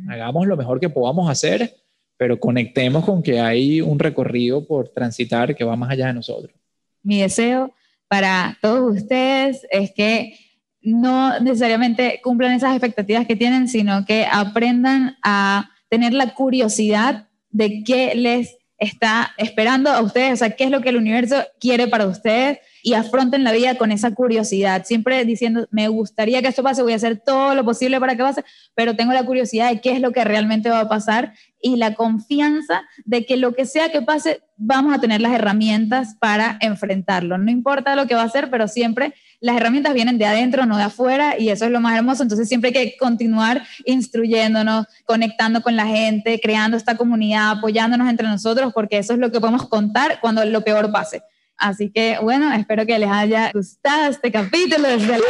[0.09, 1.75] Hagamos lo mejor que podamos hacer
[2.17, 6.55] pero conectemos con que hay un recorrido por transitar que va más allá de nosotros.
[7.01, 7.73] Mi deseo
[8.07, 10.37] para todos ustedes es que
[10.81, 17.83] no necesariamente cumplan esas expectativas que tienen, sino que aprendan a tener la curiosidad de
[17.83, 21.87] qué les está esperando a ustedes, o sea, qué es lo que el universo quiere
[21.87, 26.63] para ustedes y afronten la vida con esa curiosidad, siempre diciendo, me gustaría que esto
[26.63, 28.43] pase, voy a hacer todo lo posible para que pase,
[28.75, 31.95] pero tengo la curiosidad de qué es lo que realmente va a pasar y la
[31.95, 37.37] confianza de que lo que sea que pase, vamos a tener las herramientas para enfrentarlo.
[37.37, 39.13] No importa lo que va a ser, pero siempre
[39.43, 42.23] las herramientas vienen de adentro, no de afuera, y eso es lo más hermoso.
[42.23, 48.25] Entonces siempre hay que continuar instruyéndonos, conectando con la gente, creando esta comunidad, apoyándonos entre
[48.25, 51.23] nosotros, porque eso es lo que podemos contar cuando lo peor pase.
[51.57, 55.23] Así que bueno, espero que les haya gustado este capítulo desde la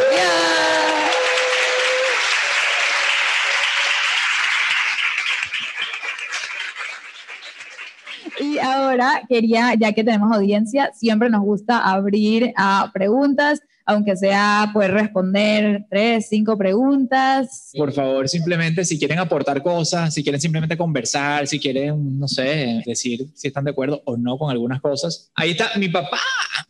[8.39, 14.70] Y ahora quería, ya que tenemos audiencia, siempre nos gusta abrir a preguntas aunque sea
[14.74, 17.72] poder responder tres, cinco preguntas.
[17.76, 22.82] Por favor, simplemente si quieren aportar cosas, si quieren simplemente conversar, si quieren, no sé,
[22.86, 25.32] decir si están de acuerdo o no con algunas cosas.
[25.36, 26.20] Ahí está mi papá.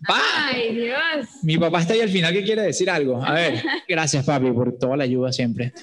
[0.07, 1.27] Ay, Dios.
[1.43, 3.23] Mi papá está ahí al final que quiere decir algo.
[3.23, 5.73] A ver, gracias papi por toda la ayuda siempre.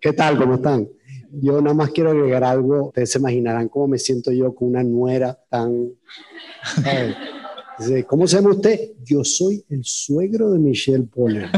[0.00, 0.36] ¿Qué tal?
[0.36, 0.88] ¿Cómo están?
[1.30, 2.88] Yo nada más quiero agregar algo.
[2.88, 5.92] Ustedes se imaginarán cómo me siento yo con una nuera tan...
[8.06, 8.92] ¿Cómo se llama usted?
[9.04, 11.48] Yo soy el suegro de Michelle Poller.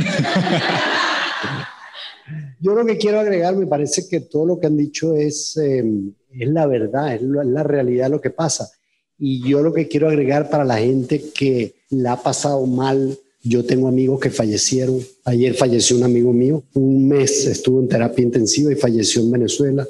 [2.60, 6.12] Yo lo que quiero agregar, me parece que todo lo que han dicho es, em,
[6.32, 8.70] es la verdad, es la, realidad lo que pasa.
[9.18, 13.64] Y yo lo que quiero agregar para la gente que la ha pasado mal, yo
[13.64, 15.00] tengo amigos que fallecieron.
[15.24, 19.86] Ayer falleció un amigo mío, un mes estuvo en terapia intensiva y falleció en Venezuela,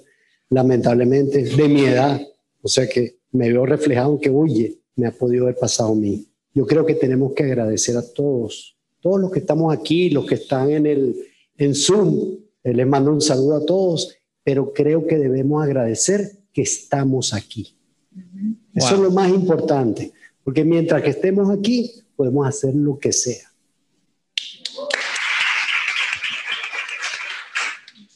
[0.51, 2.21] lamentablemente, de mi edad.
[2.61, 5.95] O sea que me veo reflejado en que, oye, me ha podido haber pasado a
[5.95, 6.27] mí.
[6.53, 10.37] Yo creo que tenemos que agradecer a todos, todos los que estamos aquí, los que
[10.37, 11.17] están en, el,
[11.57, 12.37] en Zoom.
[12.63, 17.77] Eh, les mando un saludo a todos, pero creo que debemos agradecer que estamos aquí.
[18.75, 23.54] Eso es lo más importante, porque mientras que estemos aquí, podemos hacer lo que sea.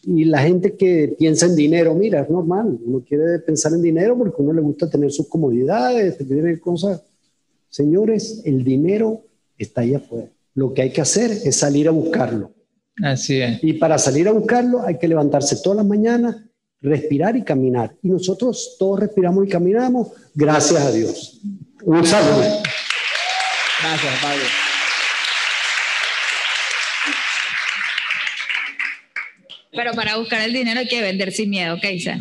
[0.05, 4.17] Y la gente que piensa en dinero, mira, es normal, uno quiere pensar en dinero
[4.17, 7.03] porque a uno le gusta tener sus comodidades, tener cosas.
[7.69, 9.25] Señores, el dinero
[9.57, 10.29] está ahí afuera.
[10.55, 12.53] Lo que hay que hacer es salir a buscarlo.
[13.03, 13.63] Así es.
[13.63, 16.37] Y para salir a buscarlo hay que levantarse todas las mañanas,
[16.81, 17.95] respirar y caminar.
[18.03, 21.41] Y nosotros todos respiramos y caminamos, gracias a Dios.
[21.85, 22.43] Un saludo.
[23.81, 24.68] Gracias, Pablo.
[29.73, 32.19] Pero para buscar el dinero hay que vender sin miedo, ¿qué dice?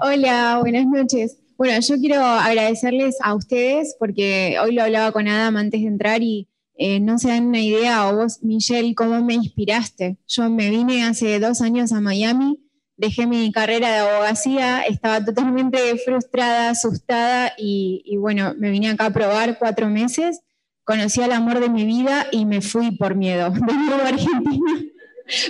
[0.00, 1.38] Hola, buenas noches.
[1.56, 6.22] Bueno, yo quiero agradecerles a ustedes porque hoy lo hablaba con Adam antes de entrar
[6.22, 10.16] y eh, no se dan una idea, o vos, Michelle, cómo me inspiraste.
[10.26, 12.58] Yo me vine hace dos años a Miami,
[12.96, 19.06] dejé mi carrera de abogacía, estaba totalmente frustrada, asustada y, y bueno, me vine acá
[19.06, 20.40] a probar cuatro meses
[20.84, 23.50] conocí al amor de mi vida y me fui por miedo.
[23.52, 24.72] De nuevo a Argentina.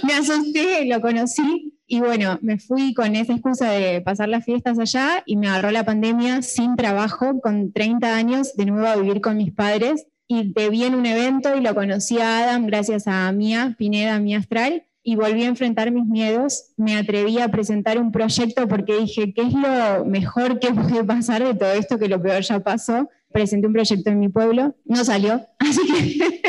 [0.04, 4.78] me asusté, lo conocí y bueno, me fui con esa excusa de pasar las fiestas
[4.78, 9.20] allá y me agarró la pandemia sin trabajo, con 30 años, de nuevo a vivir
[9.20, 10.06] con mis padres.
[10.26, 14.18] Y te vi en un evento y lo conocí a Adam gracias a Mía Pineda,
[14.20, 16.72] Mía Astral, y volví a enfrentar mis miedos.
[16.78, 21.44] Me atreví a presentar un proyecto porque dije, ¿qué es lo mejor que puede pasar
[21.44, 23.10] de todo esto que lo peor ya pasó?
[23.32, 26.42] Presenté un proyecto en mi pueblo, no salió, así que,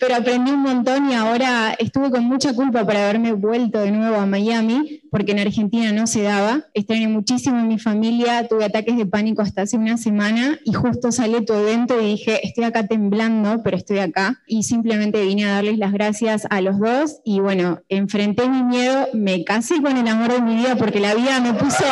[0.00, 4.16] pero aprendí un montón y ahora estuve con mucha culpa por haberme vuelto de nuevo
[4.16, 6.66] a Miami, porque en Argentina no se daba.
[6.74, 11.12] Extrañé muchísimo a mi familia, tuve ataques de pánico hasta hace una semana y justo
[11.12, 14.40] salió todo evento y dije, estoy acá temblando, pero estoy acá.
[14.46, 19.08] Y simplemente vine a darles las gracias a los dos y bueno, enfrenté mi miedo,
[19.14, 21.84] me casé con el amor de mi vida porque la vida me puso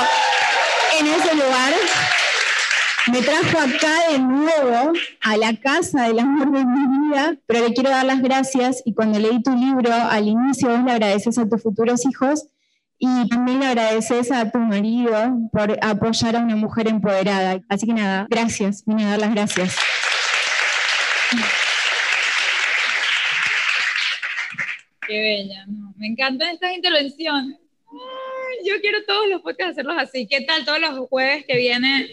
[1.00, 1.72] en ese lugar.
[3.12, 7.72] Me trajo acá de nuevo a la casa del amor de mi vida, pero le
[7.72, 11.48] quiero dar las gracias y cuando leí tu libro al inicio vos le agradeces a
[11.48, 12.48] tus futuros hijos
[12.98, 17.60] y también le agradeces a tu marido por apoyar a una mujer empoderada.
[17.68, 19.76] Así que nada, gracias, vine a dar las gracias.
[25.06, 27.58] Qué bella, no, me encantan estas intervenciones.
[28.66, 30.26] Yo quiero todos los podcasts hacerlos así.
[30.26, 32.10] ¿Qué tal todos los jueves que viene,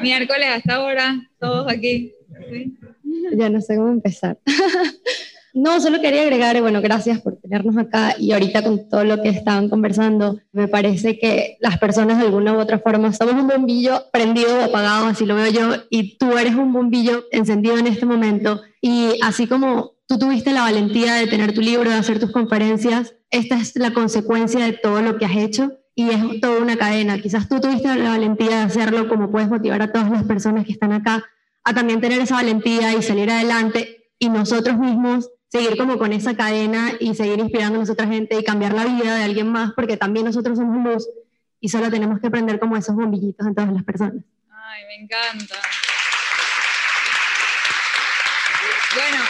[0.00, 2.12] miércoles hasta ahora, todos aquí?
[2.50, 2.76] ¿Sí?
[3.34, 4.38] Ya no sé cómo empezar.
[5.54, 9.28] No, solo quería agregar, bueno, gracias por tenernos acá y ahorita con todo lo que
[9.28, 14.04] estaban conversando, me parece que las personas de alguna u otra forma somos un bombillo
[14.10, 18.06] prendido o apagado, así lo veo yo, y tú eres un bombillo encendido en este
[18.06, 22.32] momento y así como tú tuviste la valentía de tener tu libro, de hacer tus
[22.32, 26.76] conferencias, esta es la consecuencia de todo lo que has hecho y es toda una
[26.76, 27.18] cadena.
[27.18, 30.72] Quizás tú tuviste la valentía de hacerlo como puedes motivar a todas las personas que
[30.72, 31.24] están acá
[31.64, 36.36] a también tener esa valentía y salir adelante y nosotros mismos seguir como con esa
[36.36, 39.96] cadena y seguir inspirando a otra gente y cambiar la vida de alguien más, porque
[39.96, 41.08] también nosotros somos luz
[41.58, 44.24] y solo tenemos que prender como esos bombillitos en todas las personas.
[44.50, 45.56] Ay, me encanta.
[48.94, 49.24] Bueno,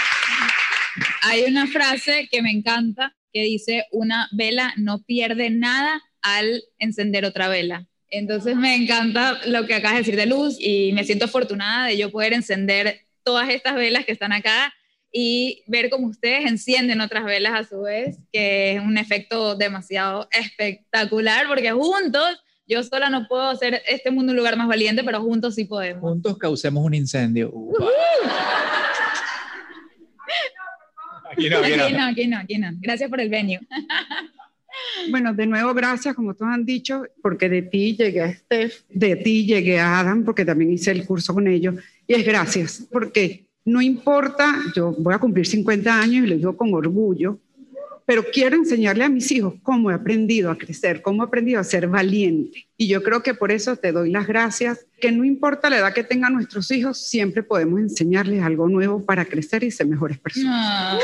[1.23, 7.25] hay una frase que me encanta que dice, una vela no pierde nada al encender
[7.25, 7.87] otra vela.
[8.09, 11.97] Entonces me encanta lo que acabas de decir de luz y me siento afortunada de
[11.97, 14.73] yo poder encender todas estas velas que están acá
[15.11, 20.29] y ver cómo ustedes encienden otras velas a su vez, que es un efecto demasiado
[20.31, 25.21] espectacular, porque juntos, yo sola no puedo hacer este mundo un lugar más valiente, pero
[25.21, 26.01] juntos sí podemos.
[26.01, 27.51] Juntos causemos un incendio.
[27.53, 27.87] Upa.
[31.47, 31.85] Aquí no, aquí no.
[31.85, 32.69] Aquí no, aquí no, aquí no.
[32.81, 33.61] Gracias por el venue.
[35.11, 39.17] Bueno, de nuevo, gracias, como todos han dicho, porque de ti llegué a Steph, de
[39.17, 41.75] ti llegué a Adam, porque también hice el curso con ellos,
[42.07, 46.57] y es gracias, porque no importa, yo voy a cumplir 50 años y lo digo
[46.57, 47.39] con orgullo,
[48.07, 51.65] pero quiero enseñarle a mis hijos cómo he aprendido a crecer, cómo he aprendido a
[51.65, 52.67] ser valiente.
[52.77, 55.95] Y yo creo que por eso te doy las gracias, que no importa la edad
[55.95, 60.53] que tengan nuestros hijos, siempre podemos enseñarles algo nuevo para crecer y ser mejores personas.
[60.55, 60.99] Ah.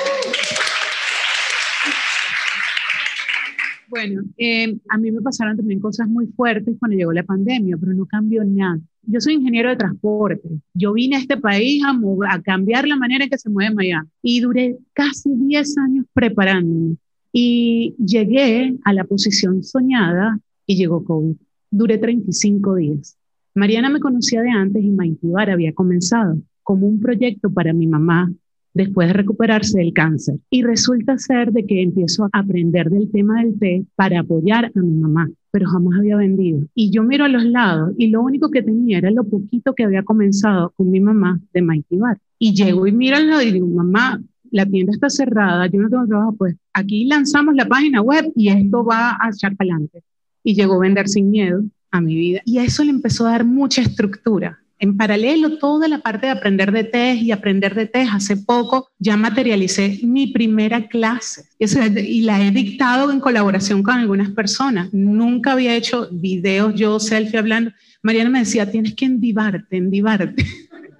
[3.89, 7.95] Bueno, eh, a mí me pasaron también cosas muy fuertes cuando llegó la pandemia, pero
[7.95, 8.79] no cambió nada.
[9.03, 10.49] Yo soy ingeniero de transporte.
[10.75, 11.99] Yo vine a este país a,
[12.31, 16.97] a cambiar la manera en que se mueve Miami y duré casi 10 años preparándome.
[17.33, 21.37] Y llegué a la posición soñada y llegó COVID.
[21.71, 23.17] Duré 35 días.
[23.55, 28.31] Mariana me conocía de antes y Maitibar había comenzado como un proyecto para mi mamá
[28.79, 30.37] después de recuperarse del cáncer.
[30.51, 34.81] Y resulta ser de que empiezo a aprender del tema del té para apoyar a
[34.81, 36.61] mi mamá, pero jamás había vendido.
[36.75, 39.83] Y yo miro a los lados y lo único que tenía era lo poquito que
[39.83, 42.19] había comenzado con mi mamá de Mighty Bar.
[42.39, 44.23] Y llego y miro al lado y digo, mamá,
[44.53, 48.49] la tienda está cerrada, yo no tengo trabajo, pues aquí lanzamos la página web y
[48.49, 50.05] esto va a echar para adelante.
[50.45, 52.43] Y llegó Vender Sin Miedo a mi vida.
[52.45, 54.61] Y eso le empezó a dar mucha estructura.
[54.81, 58.91] En paralelo, toda la parte de aprender de test y aprender de test, hace poco
[58.99, 64.93] ya materialicé mi primera clase y, la he dictado en colaboración con algunas personas.
[64.93, 67.73] Nunca había hecho videos yo selfie hablando.
[68.03, 70.45] Mariana me decía, tienes que endivarte, endivarte.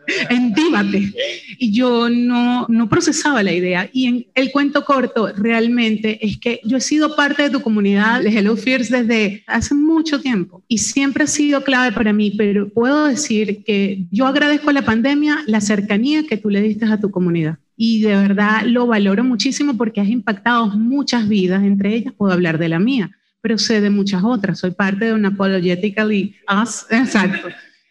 [0.31, 1.13] endívate.
[1.59, 3.89] Y yo no, no procesaba la idea.
[3.93, 8.23] Y en el cuento corto realmente es que yo he sido parte de tu comunidad
[8.23, 12.69] de Hello Fears desde hace mucho tiempo y siempre ha sido clave para mí, pero
[12.69, 17.01] puedo decir que yo agradezco a la pandemia la cercanía que tú le diste a
[17.01, 17.59] tu comunidad.
[17.77, 22.59] Y de verdad lo valoro muchísimo porque has impactado muchas vidas, entre ellas puedo hablar
[22.59, 24.59] de la mía, pero sé de muchas otras.
[24.59, 27.49] Soy parte de una Apologetically Us, exacto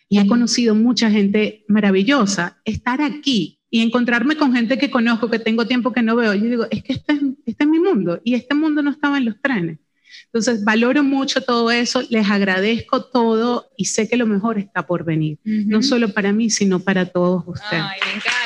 [0.09, 2.57] y he conocido mucha gente maravillosa.
[2.65, 6.45] Estar aquí y encontrarme con gente que conozco, que tengo tiempo que no veo, yo
[6.45, 9.25] digo, es que este es, este es mi mundo y este mundo no estaba en
[9.25, 9.79] los trenes.
[10.25, 15.03] Entonces, valoro mucho todo eso, les agradezco todo y sé que lo mejor está por
[15.03, 17.83] venir, no solo para mí, sino para todos ustedes.
[17.83, 18.37] Ay, me encanta.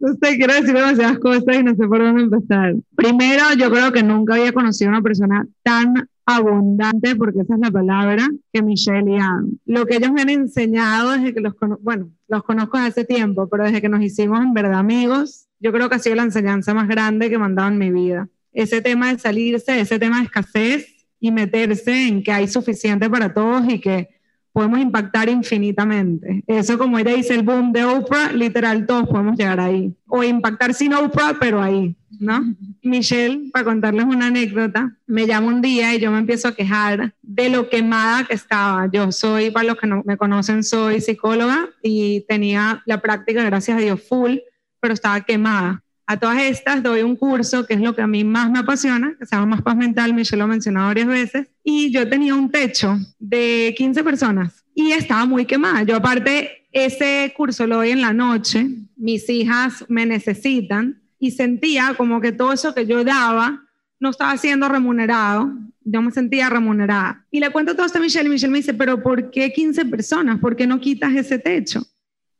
[0.00, 2.74] No sé, quiero decir demasiadas cosas y no sé por dónde empezar.
[2.94, 7.60] Primero, yo creo que nunca había conocido a una persona tan abundante, porque esa es
[7.60, 9.58] la palabra, que Michelle y Adam.
[9.64, 13.48] Lo que ellos me han enseñado desde que los conozco, bueno, los conozco hace tiempo,
[13.48, 16.74] pero desde que nos hicimos en verdad amigos, yo creo que ha sido la enseñanza
[16.74, 18.28] más grande que me han en mi vida.
[18.52, 23.32] Ese tema de salirse, ese tema de escasez y meterse en que hay suficiente para
[23.32, 24.17] todos y que
[24.58, 26.42] podemos impactar infinitamente.
[26.48, 29.94] Eso como ella dice, el boom de Oprah, literal, todos podemos llegar ahí.
[30.08, 32.56] O impactar sin Oprah, pero ahí, ¿no?
[32.82, 37.14] Michelle, para contarles una anécdota, me llama un día y yo me empiezo a quejar
[37.22, 38.90] de lo quemada que estaba.
[38.90, 43.78] Yo soy, para los que no me conocen, soy psicóloga y tenía la práctica, gracias
[43.78, 44.38] a Dios, full,
[44.80, 45.84] pero estaba quemada.
[46.10, 49.14] A todas estas doy un curso que es lo que a mí más me apasiona,
[49.18, 52.34] que se llama Más Paz Mental, Michelle lo ha mencionado varias veces, y yo tenía
[52.34, 55.82] un techo de 15 personas y estaba muy quemada.
[55.82, 61.92] Yo aparte ese curso lo doy en la noche, mis hijas me necesitan y sentía
[61.94, 63.66] como que todo eso que yo daba
[64.00, 65.52] no estaba siendo remunerado,
[65.84, 67.26] yo me sentía remunerada.
[67.30, 69.84] Y le cuento todo esto a Michelle y Michelle me dice, pero ¿por qué 15
[69.84, 70.38] personas?
[70.38, 71.86] ¿Por qué no quitas ese techo?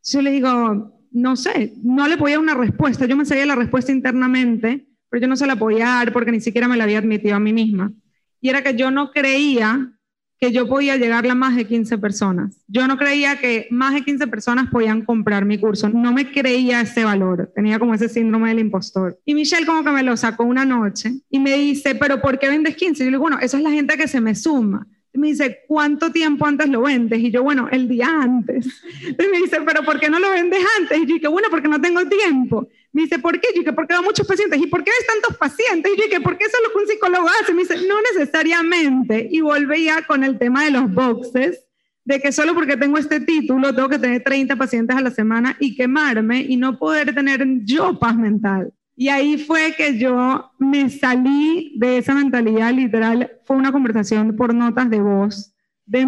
[0.04, 3.06] Yo le digo, no sé, no le podía una respuesta.
[3.06, 6.40] Yo me sabía la respuesta internamente, pero yo no se la podía dar porque ni
[6.40, 7.92] siquiera me la había admitido a mí misma.
[8.40, 9.92] Y era que yo no creía
[10.40, 12.62] que yo podía llegar a más de 15 personas.
[12.68, 15.88] Yo no creía que más de 15 personas podían comprar mi curso.
[15.88, 17.50] No me creía ese valor.
[17.56, 19.18] Tenía como ese síndrome del impostor.
[19.24, 22.48] Y Michelle como que me lo sacó una noche y me dice, pero ¿por qué
[22.48, 23.02] vendes 15?
[23.02, 24.86] Y yo le digo, bueno, esa es la gente que se me suma
[25.18, 27.18] me dice, ¿cuánto tiempo antes lo vendes?
[27.18, 28.66] Y yo, bueno, el día antes.
[29.02, 30.98] Y me dice, ¿pero por qué no lo vendes antes?
[30.98, 32.68] Y yo dije, bueno, porque no tengo tiempo.
[32.92, 33.48] Me dice, ¿por qué?
[33.54, 34.60] Yo dije, porque veo muchos pacientes.
[34.60, 35.92] ¿Y por qué ves tantos pacientes?
[35.92, 37.52] Y yo dije, ¿por qué eso es lo que un psicólogo hace?
[37.52, 39.28] Me dice, no necesariamente.
[39.30, 41.64] Y volvía con el tema de los boxes,
[42.04, 45.56] de que solo porque tengo este título tengo que tener 30 pacientes a la semana
[45.60, 48.72] y quemarme y no poder tener yo paz mental.
[49.00, 53.30] Y ahí fue que yo me salí de esa mentalidad literal.
[53.44, 55.52] Fue una conversación por notas de voz
[55.86, 56.04] de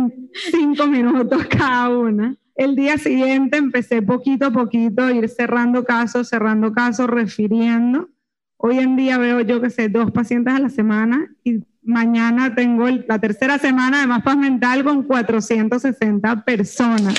[0.50, 2.34] cinco minutos cada una.
[2.56, 8.08] El día siguiente empecé poquito a poquito a ir cerrando casos, cerrando casos, refiriendo.
[8.56, 12.88] Hoy en día veo yo que sé, dos pacientes a la semana y mañana tengo
[12.88, 17.14] la tercera semana de Más Paz Mental con 460 personas.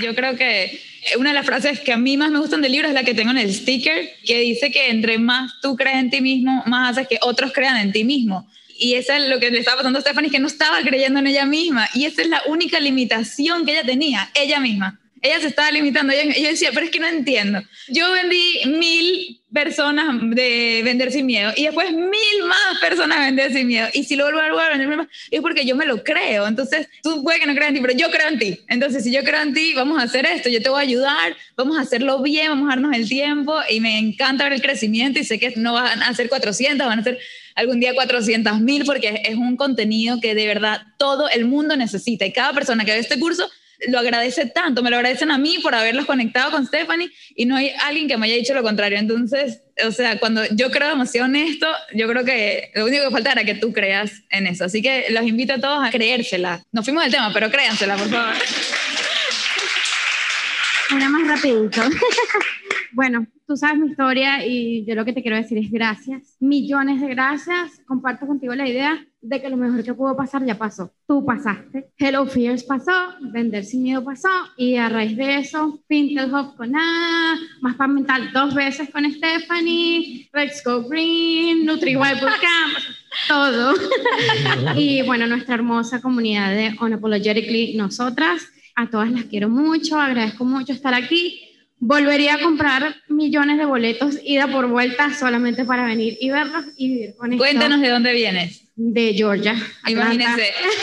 [0.00, 2.88] Yo creo que una de las frases que a mí más me gustan del libro
[2.88, 6.10] es la que tengo en el sticker, que dice que entre más tú crees en
[6.10, 8.48] ti mismo, más haces que otros crean en ti mismo.
[8.78, 11.26] Y eso es lo que le estaba pasando a Stephanie, que no estaba creyendo en
[11.26, 11.88] ella misma.
[11.94, 15.00] Y esa es la única limitación que ella tenía, ella misma.
[15.22, 16.12] Ella se estaba limitando.
[16.12, 17.60] Ella decía, pero es que no entiendo.
[17.88, 23.66] Yo vendí mil personas de vender sin miedo y después mil más personas vender sin
[23.66, 23.88] miedo.
[23.94, 26.46] Y si lo vuelvo a vender es porque yo me lo creo.
[26.46, 28.60] Entonces, tú puedes que no creas en ti, pero yo creo en ti.
[28.68, 30.48] Entonces, si yo creo en ti, vamos a hacer esto.
[30.48, 33.58] Yo te voy a ayudar, vamos a hacerlo bien, vamos a darnos el tiempo.
[33.70, 37.00] Y me encanta ver el crecimiento y sé que no van a ser 400, van
[37.00, 37.18] a ser
[37.54, 42.24] algún día 400 mil porque es un contenido que de verdad todo el mundo necesita.
[42.24, 43.50] Y cada persona que ve este curso
[43.86, 47.56] lo agradece tanto, me lo agradecen a mí por haberlos conectado con Stephanie y no
[47.56, 48.98] hay alguien que me haya dicho lo contrario.
[48.98, 53.10] Entonces, o sea, cuando yo creo demasiado en esto, yo creo que lo único que
[53.10, 54.64] falta era que tú creas en eso.
[54.64, 56.62] Así que los invito a todos a creérsela.
[56.72, 58.34] Nos fuimos del tema, pero créansela, por favor.
[60.90, 61.82] Una más rapidito.
[62.92, 66.36] bueno, tú sabes mi historia y yo lo que te quiero decir es gracias.
[66.40, 67.80] Millones de gracias.
[67.86, 70.92] Comparto contigo la idea de que lo mejor que pudo pasar ya pasó.
[71.06, 71.90] Tú pasaste.
[71.98, 77.38] Hello Fears pasó, Vender Sin Miedo pasó y a raíz de eso, Pintelhoff con Ana,
[77.60, 82.78] Más para Mental dos veces con Stephanie, Let's Go Green, NutriWild Bootcamp,
[83.28, 83.74] todo.
[84.76, 88.46] y bueno, nuestra hermosa comunidad de Unapologetically, nosotras,
[88.76, 91.44] a todas las quiero mucho, agradezco mucho estar aquí
[91.80, 96.88] volvería a comprar millones de boletos ida por vuelta solamente para venir y verlos y
[96.88, 97.42] vivir con esto.
[97.42, 98.67] Cuéntanos de dónde vienes.
[98.80, 99.56] De Georgia.
[99.88, 100.52] Imagínense.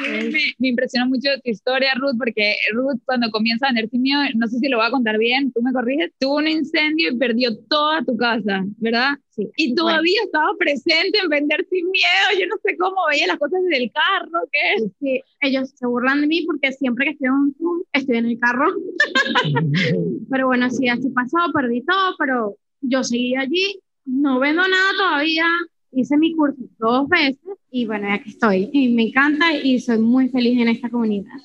[0.00, 4.20] me, me, impresiona mucho tu historia, Ruth, porque Ruth cuando comienza a vender sin miedo,
[4.34, 7.16] no sé si lo va a contar bien, tú me corriges, tuvo un incendio y
[7.16, 9.12] perdió toda tu casa, ¿verdad?
[9.30, 9.48] Sí.
[9.56, 13.62] Y todavía estaba presente en vender sin miedo, yo no sé cómo veía las cosas
[13.62, 17.34] desde el carro, ¿qué Sí, ellos se burlan de mí porque siempre que estoy en
[17.34, 18.66] un Zoom, estoy en el carro.
[20.30, 23.80] pero bueno, sí, así pasó, perdí todo, pero yo seguí allí,
[24.10, 25.46] no vendo nada todavía,
[25.92, 27.38] hice mi curso dos veces
[27.70, 28.70] y bueno, ya que estoy.
[28.72, 31.32] Y me encanta y soy muy feliz en esta comunidad.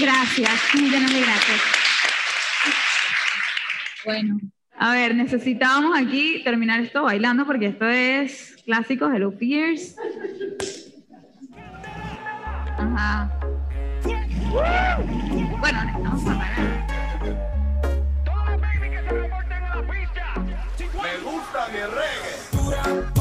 [0.00, 1.60] gracias, millones de gracias.
[4.04, 4.40] Bueno,
[4.78, 9.96] a ver, necesitábamos aquí terminar esto bailando porque esto es clásico los Fears.
[12.78, 13.30] Ajá.
[15.60, 16.99] Bueno, necesitamos parar.
[21.72, 23.19] Mi reggae.